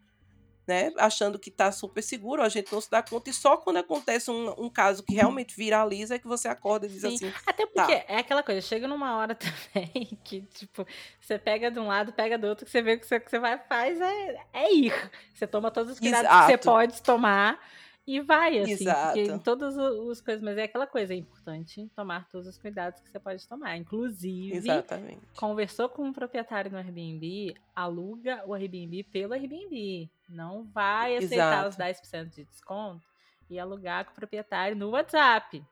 né, 0.66 0.92
achando 0.98 1.38
que 1.38 1.48
está 1.48 1.70
super 1.70 2.02
seguro, 2.02 2.42
a 2.42 2.48
gente 2.48 2.72
não 2.72 2.80
se 2.80 2.90
dá 2.90 3.02
conta, 3.02 3.30
e 3.30 3.32
só 3.32 3.56
quando 3.56 3.76
acontece 3.76 4.30
um, 4.30 4.52
um 4.58 4.68
caso 4.68 5.02
que 5.02 5.14
realmente 5.14 5.56
viraliza 5.56 6.16
é 6.16 6.18
que 6.18 6.26
você 6.26 6.48
acorda 6.48 6.86
e 6.86 6.88
diz 6.88 7.02
Sim. 7.02 7.14
assim. 7.14 7.32
Até 7.46 7.66
tá. 7.66 7.72
porque 7.72 7.96
tá. 7.96 8.12
é 8.12 8.18
aquela 8.18 8.42
coisa, 8.42 8.60
chega 8.60 8.88
numa 8.88 9.16
hora 9.16 9.34
também 9.72 10.18
que, 10.24 10.42
tipo, 10.42 10.86
você 11.20 11.38
pega 11.38 11.70
de 11.70 11.78
um 11.78 11.86
lado, 11.86 12.12
pega 12.12 12.36
do 12.36 12.46
outro, 12.46 12.64
que 12.64 12.70
você 12.70 12.82
vê 12.82 12.96
que 12.96 13.04
o 13.06 13.20
que 13.20 13.30
você 13.30 13.38
vai 13.38 13.58
faz 13.58 14.00
é, 14.00 14.40
é 14.52 14.74
ir. 14.74 15.10
Você 15.32 15.46
toma 15.46 15.70
todos 15.70 15.92
os 15.92 16.00
cuidados 16.00 16.28
Exato. 16.28 16.46
que 16.46 16.52
você 16.52 16.58
pode 16.58 17.02
tomar 17.02 17.60
e 18.06 18.20
vai, 18.20 18.58
assim, 18.60 18.72
Exato. 18.72 19.14
porque 19.14 19.32
em 19.32 19.38
todas 19.38 19.76
as 19.76 20.20
coisas, 20.20 20.40
mas 20.40 20.56
é 20.56 20.62
aquela 20.62 20.86
coisa, 20.86 21.12
é 21.12 21.16
importante 21.16 21.90
tomar 21.96 22.28
todos 22.28 22.46
os 22.46 22.56
cuidados 22.56 23.00
que 23.00 23.10
você 23.10 23.18
pode 23.18 23.46
tomar. 23.48 23.76
Inclusive, 23.76 24.56
Exatamente. 24.56 25.20
conversou 25.36 25.88
com 25.88 26.04
um 26.04 26.12
proprietário 26.12 26.70
no 26.70 26.78
Airbnb, 26.78 27.56
aluga 27.74 28.44
o 28.46 28.54
Airbnb 28.54 29.02
pelo 29.04 29.32
Airbnb. 29.32 30.08
Não 30.28 30.62
vai 30.64 31.16
aceitar 31.16 31.66
Exato. 31.66 31.68
os 31.68 31.76
10% 31.76 32.34
de 32.34 32.44
desconto 32.44 33.02
e 33.50 33.58
alugar 33.58 34.04
com 34.04 34.12
o 34.12 34.14
proprietário 34.14 34.76
no 34.76 34.90
WhatsApp. 34.90 35.64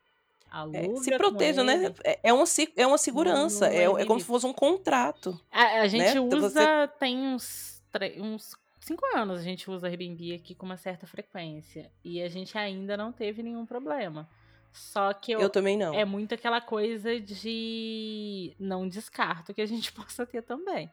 É, 0.72 0.96
se 0.96 1.16
proteja, 1.16 1.64
né? 1.64 1.92
É, 2.04 2.20
é, 2.24 2.32
uma, 2.32 2.44
é 2.76 2.86
uma 2.86 2.98
segurança, 2.98 3.68
é, 3.68 3.84
é, 3.84 4.04
como 4.04 4.20
se 4.20 4.26
fosse 4.26 4.46
um 4.46 4.52
contrato. 4.52 5.40
A, 5.50 5.80
a 5.80 5.88
gente 5.88 6.14
né? 6.14 6.20
usa, 6.20 6.36
então 6.36 6.40
você... 6.40 6.88
tem 6.98 7.18
uns, 7.18 7.82
uns 8.18 8.56
cinco 8.84 9.04
anos 9.16 9.40
a 9.40 9.42
gente 9.42 9.70
usa 9.70 9.88
Airbnb 9.88 10.34
aqui 10.34 10.54
com 10.54 10.66
uma 10.66 10.76
certa 10.76 11.06
frequência. 11.06 11.90
E 12.04 12.22
a 12.22 12.28
gente 12.28 12.56
ainda 12.56 12.96
não 12.96 13.10
teve 13.10 13.42
nenhum 13.42 13.64
problema. 13.64 14.28
Só 14.72 15.12
que 15.12 15.32
eu, 15.32 15.40
eu 15.40 15.48
também 15.48 15.76
não. 15.76 15.94
É 15.94 16.04
muito 16.04 16.34
aquela 16.34 16.60
coisa 16.60 17.18
de 17.20 18.54
não 18.58 18.88
descarto 18.88 19.54
que 19.54 19.62
a 19.62 19.66
gente 19.66 19.90
possa 19.94 20.26
ter 20.26 20.42
também. 20.42 20.90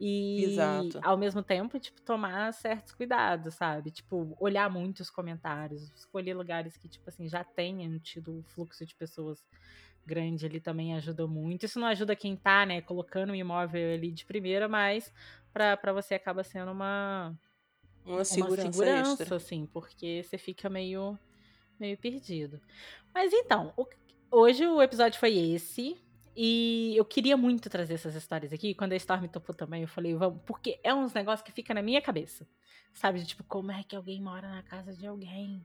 E 0.00 0.44
Exato. 0.44 1.00
ao 1.02 1.16
mesmo 1.16 1.42
tempo, 1.42 1.78
tipo, 1.78 2.00
tomar 2.00 2.52
certos 2.52 2.94
cuidados, 2.94 3.54
sabe? 3.54 3.90
Tipo, 3.90 4.36
olhar 4.40 4.70
muito 4.70 5.00
os 5.00 5.10
comentários, 5.10 5.90
escolher 5.96 6.34
lugares 6.34 6.76
que, 6.76 6.88
tipo 6.88 7.08
assim, 7.08 7.28
já 7.28 7.44
tenham 7.44 7.98
tido 7.98 8.42
fluxo 8.48 8.86
de 8.86 8.94
pessoas 8.94 9.44
grande 10.06 10.46
ali 10.46 10.60
também 10.60 10.94
ajuda 10.94 11.26
muito. 11.26 11.66
Isso 11.66 11.80
não 11.80 11.88
ajuda 11.88 12.14
quem 12.14 12.36
tá, 12.36 12.64
né, 12.66 12.80
colocando 12.80 13.30
o 13.30 13.34
imóvel 13.34 13.94
ali 13.94 14.12
de 14.12 14.24
primeira, 14.24 14.68
mas 14.68 15.12
para 15.54 15.92
você 15.92 16.14
acaba 16.14 16.42
sendo 16.42 16.72
uma 16.72 17.32
uma 18.04 18.24
segurança, 18.24 18.64
uma 18.64 18.72
segurança 18.72 19.22
extra. 19.22 19.36
assim, 19.36 19.66
porque 19.66 20.22
você 20.22 20.36
fica 20.36 20.68
meio 20.68 21.18
meio 21.78 21.96
perdido. 21.96 22.60
Mas 23.14 23.32
então, 23.32 23.72
o, 23.76 23.86
hoje 24.30 24.66
o 24.66 24.82
episódio 24.82 25.18
foi 25.18 25.32
esse. 25.36 25.96
E 26.36 26.94
eu 26.96 27.04
queria 27.04 27.36
muito 27.36 27.70
trazer 27.70 27.94
essas 27.94 28.16
histórias 28.16 28.52
aqui. 28.52 28.74
Quando 28.74 28.92
a 28.92 28.96
Storm 28.96 29.28
topou 29.28 29.54
também, 29.54 29.82
eu 29.82 29.88
falei, 29.88 30.16
vamos, 30.16 30.40
porque 30.44 30.80
é 30.82 30.92
uns 30.92 31.14
negócios 31.14 31.46
que 31.46 31.52
fica 31.52 31.72
na 31.72 31.80
minha 31.80 32.02
cabeça. 32.02 32.44
Sabe? 32.92 33.20
De, 33.20 33.26
tipo, 33.26 33.44
como 33.44 33.70
é 33.70 33.84
que 33.84 33.94
alguém 33.94 34.20
mora 34.20 34.48
na 34.48 34.62
casa 34.64 34.92
de 34.92 35.06
alguém? 35.06 35.64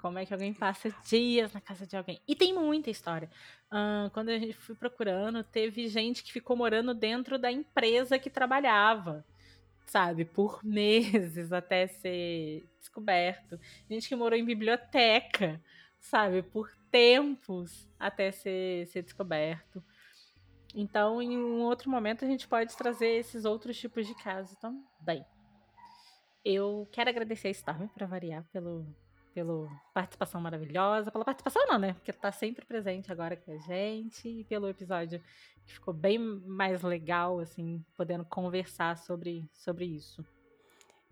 Como 0.00 0.18
é 0.18 0.24
que 0.24 0.32
alguém 0.32 0.54
passa 0.54 0.90
dias 1.04 1.52
na 1.52 1.60
casa 1.60 1.86
de 1.86 1.94
alguém? 1.94 2.18
E 2.26 2.34
tem 2.34 2.54
muita 2.54 2.88
história. 2.88 3.30
Uh, 3.70 4.08
quando 4.10 4.30
a 4.30 4.38
gente 4.38 4.54
foi 4.54 4.74
procurando, 4.74 5.44
teve 5.44 5.88
gente 5.88 6.22
que 6.22 6.32
ficou 6.32 6.56
morando 6.56 6.94
dentro 6.94 7.38
da 7.38 7.52
empresa 7.52 8.18
que 8.18 8.30
trabalhava, 8.30 9.22
sabe? 9.84 10.24
Por 10.24 10.60
meses 10.64 11.52
até 11.52 11.86
ser 11.86 12.66
descoberto. 12.78 13.60
Gente 13.90 14.08
que 14.08 14.16
morou 14.16 14.38
em 14.38 14.44
biblioteca, 14.44 15.60
sabe? 15.98 16.42
Por 16.42 16.74
tempos 16.90 17.86
até 17.98 18.30
ser, 18.30 18.86
ser 18.86 19.02
descoberto. 19.02 19.84
Então, 20.74 21.20
em 21.20 21.36
um 21.36 21.60
outro 21.60 21.90
momento, 21.90 22.24
a 22.24 22.28
gente 22.28 22.48
pode 22.48 22.74
trazer 22.74 23.18
esses 23.18 23.44
outros 23.44 23.78
tipos 23.78 24.06
de 24.06 24.14
casos 24.14 24.56
também. 24.56 25.26
Eu 26.42 26.88
quero 26.90 27.10
agradecer 27.10 27.48
a 27.48 27.50
Storm 27.50 27.86
para 27.88 28.06
variar 28.06 28.44
pelo 28.50 28.86
pela 29.34 29.68
participação 29.94 30.40
maravilhosa, 30.40 31.10
pela 31.10 31.24
participação 31.24 31.66
não, 31.66 31.78
né? 31.78 31.92
Porque 31.94 32.12
tá 32.12 32.32
sempre 32.32 32.64
presente 32.64 33.10
agora 33.10 33.36
com 33.36 33.52
a 33.52 33.58
gente 33.58 34.28
e 34.28 34.44
pelo 34.44 34.68
episódio 34.68 35.22
que 35.66 35.74
ficou 35.74 35.94
bem 35.94 36.18
mais 36.18 36.82
legal, 36.82 37.38
assim, 37.38 37.84
podendo 37.96 38.24
conversar 38.24 38.98
sobre, 38.98 39.48
sobre 39.52 39.84
isso. 39.84 40.24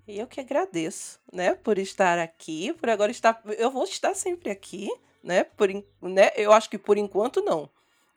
Eu 0.06 0.26
que 0.26 0.40
agradeço, 0.40 1.20
né, 1.32 1.54
por 1.54 1.78
estar 1.78 2.18
aqui, 2.18 2.72
por 2.72 2.88
agora 2.88 3.10
estar, 3.10 3.42
eu 3.58 3.70
vou 3.70 3.84
estar 3.84 4.14
sempre 4.14 4.50
aqui, 4.50 4.88
né? 5.22 5.44
Por, 5.44 5.68
né? 6.02 6.30
Eu 6.34 6.52
acho 6.52 6.70
que 6.70 6.78
por 6.78 6.96
enquanto 6.96 7.42
não. 7.42 7.68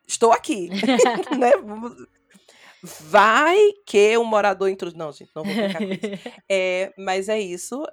Estou 0.07 0.31
aqui, 0.31 0.69
né? 1.37 1.51
Vai 2.81 3.57
que 3.85 4.17
o 4.17 4.23
morador 4.23 4.69
intruso. 4.69 4.97
Não, 4.97 5.11
gente, 5.11 5.31
não 5.35 5.43
vou 5.43 5.53
brincar 5.53 5.77
com 5.77 5.91
isso. 5.91 6.29
É, 6.49 6.93
mas 6.97 7.29
é 7.29 7.39
isso 7.39 7.85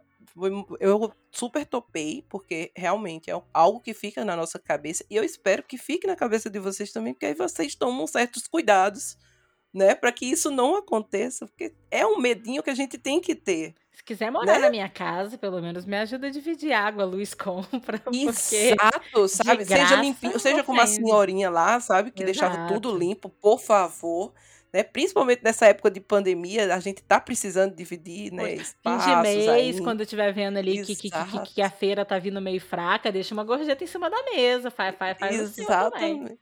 eu 0.81 1.13
super 1.31 1.67
topei, 1.67 2.25
porque 2.29 2.71
realmente 2.77 3.31
é 3.31 3.43
algo 3.53 3.81
que 3.81 3.95
fica 3.95 4.25
na 4.25 4.37
nossa 4.37 4.59
cabeça. 4.59 5.05
E 5.11 5.17
eu 5.17 5.25
espero 5.25 5.63
que 5.63 5.79
fique 5.79 6.07
na 6.07 6.17
cabeça 6.17 6.49
de 6.49 6.59
vocês 6.59 6.93
também, 6.93 7.13
porque 7.13 7.27
aí 7.27 7.35
vocês 7.35 7.75
tomam 7.75 8.07
certos 8.07 8.47
cuidados, 8.47 9.17
né? 9.73 9.95
Para 9.95 10.13
que 10.13 10.27
isso 10.27 10.51
não 10.51 10.77
aconteça. 10.77 11.47
Porque 11.47 11.75
é 11.91 12.07
um 12.07 12.19
medinho 12.19 12.63
que 12.63 12.71
a 12.71 12.75
gente 12.75 12.99
tem 12.99 13.21
que 13.21 13.35
ter. 13.35 13.75
Se 13.93 14.05
quiser 14.05 14.31
morar 14.31 14.55
né? 14.55 14.59
na 14.59 14.71
minha 14.71 14.89
casa, 14.89 15.37
pelo 15.37 15.61
menos 15.61 15.85
me 15.85 15.97
ajuda 15.97 16.29
a 16.29 16.31
dividir 16.31 16.73
água, 16.73 17.05
luz, 17.05 17.35
compra. 17.35 18.01
Exato, 18.13 19.29
sabe? 19.29 19.65
Seja 19.65 19.97
limpinho, 19.97 20.39
seja 20.39 20.63
com 20.63 20.73
uma 20.73 20.87
senhorinha 20.87 21.51
lá, 21.51 21.81
sabe? 21.81 22.11
Que 22.11 22.23
Exato. 22.23 22.53
deixava 22.55 22.73
tudo 22.73 22.97
limpo, 22.97 23.29
por 23.29 23.61
favor 23.61 24.33
né? 24.73 24.83
Principalmente 24.83 25.43
nessa 25.43 25.67
época 25.67 25.91
de 25.91 26.01
pandemia, 26.01 26.75
a 26.75 26.81
gente 26.81 27.03
tá 27.03 27.21
precisando 27.21 27.75
dividir, 27.75 28.33
né? 28.33 28.55
Espaços 28.55 29.05
Fim 29.05 29.17
de 29.17 29.23
mês, 29.23 29.49
aí. 29.49 29.81
quando 29.83 30.03
estiver 30.03 30.33
vendo 30.33 30.59
ali 30.59 30.85
que, 30.85 30.95
que, 30.95 31.11
que, 31.11 31.55
que, 31.55 31.63
a 31.63 31.71
feira 31.71 32.05
tá 32.05 32.19
vindo 32.19 32.41
meio 32.41 32.61
fraca, 32.61 33.11
deixa 33.11 33.35
uma 33.35 33.45
gorjeta 33.45 33.83
em 33.83 33.87
cima 33.87 34.11
da 34.11 34.23
mesa, 34.25 34.71
faz, 34.71 34.95
faz, 34.97 35.19
faz 35.19 35.41
assim 35.41 35.63
Exatamente. 35.63 36.39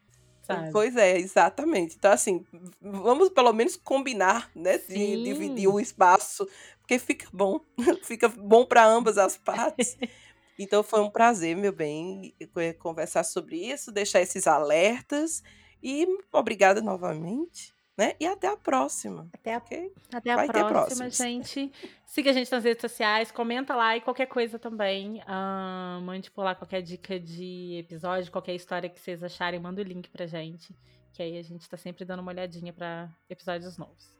Assim 0.48 0.70
pois 0.72 0.96
é, 0.96 1.18
exatamente. 1.18 1.96
Então, 1.96 2.12
assim, 2.12 2.44
vamos 2.80 3.30
pelo 3.30 3.52
menos 3.52 3.76
combinar, 3.76 4.50
né? 4.54 4.78
De 4.78 5.22
dividir 5.22 5.68
o 5.68 5.80
espaço, 5.80 6.48
porque 6.80 6.98
fica 6.98 7.26
bom, 7.32 7.60
fica 8.04 8.28
bom 8.28 8.64
para 8.64 8.86
ambas 8.86 9.18
as 9.18 9.36
partes. 9.36 9.96
Então 10.58 10.82
foi 10.82 11.02
um 11.02 11.10
prazer, 11.10 11.54
meu 11.54 11.70
bem, 11.70 12.34
conversar 12.78 13.24
sobre 13.24 13.58
isso, 13.58 13.92
deixar 13.92 14.22
esses 14.22 14.46
alertas 14.46 15.42
e 15.82 16.06
obrigada 16.32 16.80
novamente 16.80 17.75
né? 17.96 18.14
E 18.20 18.26
até 18.26 18.48
a 18.48 18.56
próxima. 18.56 19.28
Até 19.32 19.54
a, 19.54 19.56
até 19.56 20.30
a 20.34 20.64
próxima, 20.66 21.08
gente. 21.08 21.72
Siga 22.04 22.30
a 22.30 22.32
gente 22.32 22.52
nas 22.52 22.62
redes 22.62 22.80
sociais, 22.80 23.30
comenta 23.30 23.74
lá 23.74 23.96
e 23.96 24.00
qualquer 24.00 24.26
coisa 24.26 24.58
também. 24.58 25.22
Uh, 25.22 26.00
mande 26.02 26.30
por 26.30 26.42
lá 26.42 26.54
qualquer 26.54 26.82
dica 26.82 27.18
de 27.18 27.78
episódio, 27.78 28.30
qualquer 28.30 28.54
história 28.54 28.88
que 28.88 29.00
vocês 29.00 29.22
acharem, 29.22 29.58
manda 29.58 29.80
o 29.80 29.84
link 29.84 30.10
pra 30.10 30.26
gente. 30.26 30.74
Que 31.14 31.22
aí 31.22 31.38
a 31.38 31.42
gente 31.42 31.66
tá 31.68 31.78
sempre 31.78 32.04
dando 32.04 32.20
uma 32.20 32.30
olhadinha 32.30 32.72
para 32.72 33.08
episódios 33.30 33.78
novos. 33.78 34.14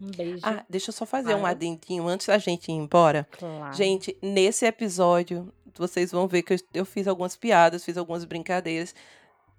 Um 0.00 0.10
beijo. 0.10 0.40
Ah, 0.44 0.64
deixa 0.68 0.90
eu 0.90 0.92
só 0.92 1.04
fazer 1.04 1.30
claro. 1.30 1.42
um 1.42 1.46
adendinho 1.46 2.06
antes 2.06 2.26
da 2.26 2.38
gente 2.38 2.68
ir 2.68 2.74
embora. 2.74 3.26
Claro. 3.32 3.74
Gente, 3.74 4.16
nesse 4.22 4.64
episódio, 4.64 5.52
vocês 5.74 6.12
vão 6.12 6.28
ver 6.28 6.42
que 6.42 6.52
eu, 6.52 6.58
eu 6.74 6.84
fiz 6.84 7.08
algumas 7.08 7.34
piadas, 7.34 7.84
fiz 7.84 7.96
algumas 7.96 8.24
brincadeiras 8.24 8.94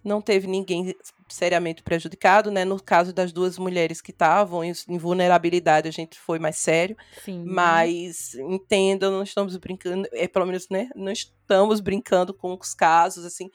não 0.07 0.21
teve 0.21 0.47
ninguém 0.47 0.95
seriamente 1.29 1.83
prejudicado, 1.83 2.49
né? 2.49 2.63
No 2.63 2.81
caso 2.81 3.13
das 3.13 3.31
duas 3.31 3.57
mulheres 3.59 4.01
que 4.01 4.11
estavam 4.11 4.63
em 4.63 4.97
vulnerabilidade, 4.97 5.87
a 5.87 5.91
gente 5.91 6.17
foi 6.19 6.39
mais 6.39 6.57
sério. 6.57 6.95
Sim. 7.23 7.43
Mas 7.45 8.33
entendam, 8.35 9.11
não 9.11 9.23
estamos 9.23 9.55
brincando, 9.57 10.07
é 10.13 10.27
pelo 10.27 10.45
menos, 10.45 10.67
né? 10.69 10.89
Não 10.95 11.11
estamos 11.11 11.79
brincando 11.79 12.33
com 12.33 12.57
os 12.59 12.73
casos 12.73 13.25
assim, 13.25 13.49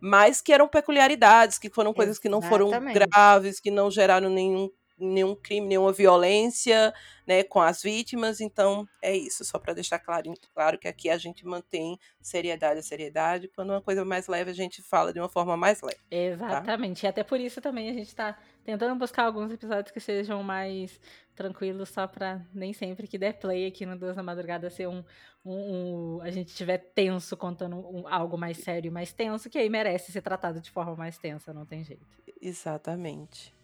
mas 0.00 0.40
que 0.40 0.52
eram 0.52 0.68
peculiaridades, 0.68 1.58
que 1.58 1.70
foram 1.70 1.92
coisas 1.92 2.16
Exatamente. 2.16 2.40
que 2.42 2.48
não 2.48 2.70
foram 2.70 2.92
graves, 2.92 3.60
que 3.60 3.70
não 3.70 3.90
geraram 3.90 4.30
nenhum 4.30 4.70
nenhum 4.98 5.34
crime, 5.34 5.66
nenhuma 5.66 5.92
violência, 5.92 6.92
né, 7.26 7.42
com 7.42 7.60
as 7.60 7.82
vítimas. 7.82 8.40
Então, 8.40 8.88
é 9.02 9.16
isso, 9.16 9.44
só 9.44 9.58
para 9.58 9.74
deixar 9.74 9.98
claro, 9.98 10.32
claro 10.54 10.78
que 10.78 10.88
aqui 10.88 11.10
a 11.10 11.18
gente 11.18 11.46
mantém 11.46 11.98
seriedade 12.20 12.80
a 12.80 12.82
seriedade. 12.82 13.48
Quando 13.48 13.70
uma 13.70 13.82
coisa 13.82 14.04
mais 14.04 14.26
leve, 14.28 14.50
a 14.50 14.54
gente 14.54 14.82
fala 14.82 15.12
de 15.12 15.20
uma 15.20 15.28
forma 15.28 15.56
mais 15.56 15.80
leve. 15.82 15.96
Tá? 15.96 16.16
Exatamente. 16.16 17.02
Tá? 17.02 17.08
E 17.08 17.10
até 17.10 17.22
por 17.22 17.38
isso 17.40 17.60
também 17.60 17.88
a 17.90 17.92
gente 17.92 18.08
está 18.08 18.38
tentando 18.64 18.98
buscar 18.98 19.24
alguns 19.24 19.52
episódios 19.52 19.90
que 19.90 20.00
sejam 20.00 20.42
mais 20.42 21.00
tranquilos, 21.34 21.88
só 21.88 22.06
para 22.06 22.44
nem 22.52 22.72
sempre 22.72 23.06
que 23.06 23.16
der 23.16 23.38
play 23.38 23.66
aqui 23.66 23.86
no 23.86 23.96
Duas 23.96 24.16
da 24.16 24.22
Madrugada 24.22 24.68
ser 24.68 24.88
um, 24.88 25.04
um, 25.44 26.16
um 26.16 26.20
a 26.20 26.30
gente 26.30 26.48
estiver 26.48 26.78
tenso 26.78 27.36
contando 27.36 27.76
um, 27.76 28.08
algo 28.08 28.36
mais 28.36 28.58
sério, 28.58 28.90
mais 28.90 29.12
tenso, 29.12 29.48
que 29.48 29.56
aí 29.56 29.68
merece 29.68 30.10
ser 30.10 30.20
tratado 30.20 30.60
de 30.60 30.70
forma 30.70 30.96
mais 30.96 31.16
tensa, 31.16 31.52
não 31.54 31.64
tem 31.64 31.84
jeito. 31.84 32.04
Exatamente. 32.40 33.54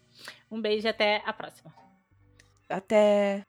Um 0.49 0.61
beijo 0.61 0.87
e 0.87 0.89
até 0.89 1.21
a 1.25 1.33
próxima. 1.33 1.73
Até. 2.69 3.45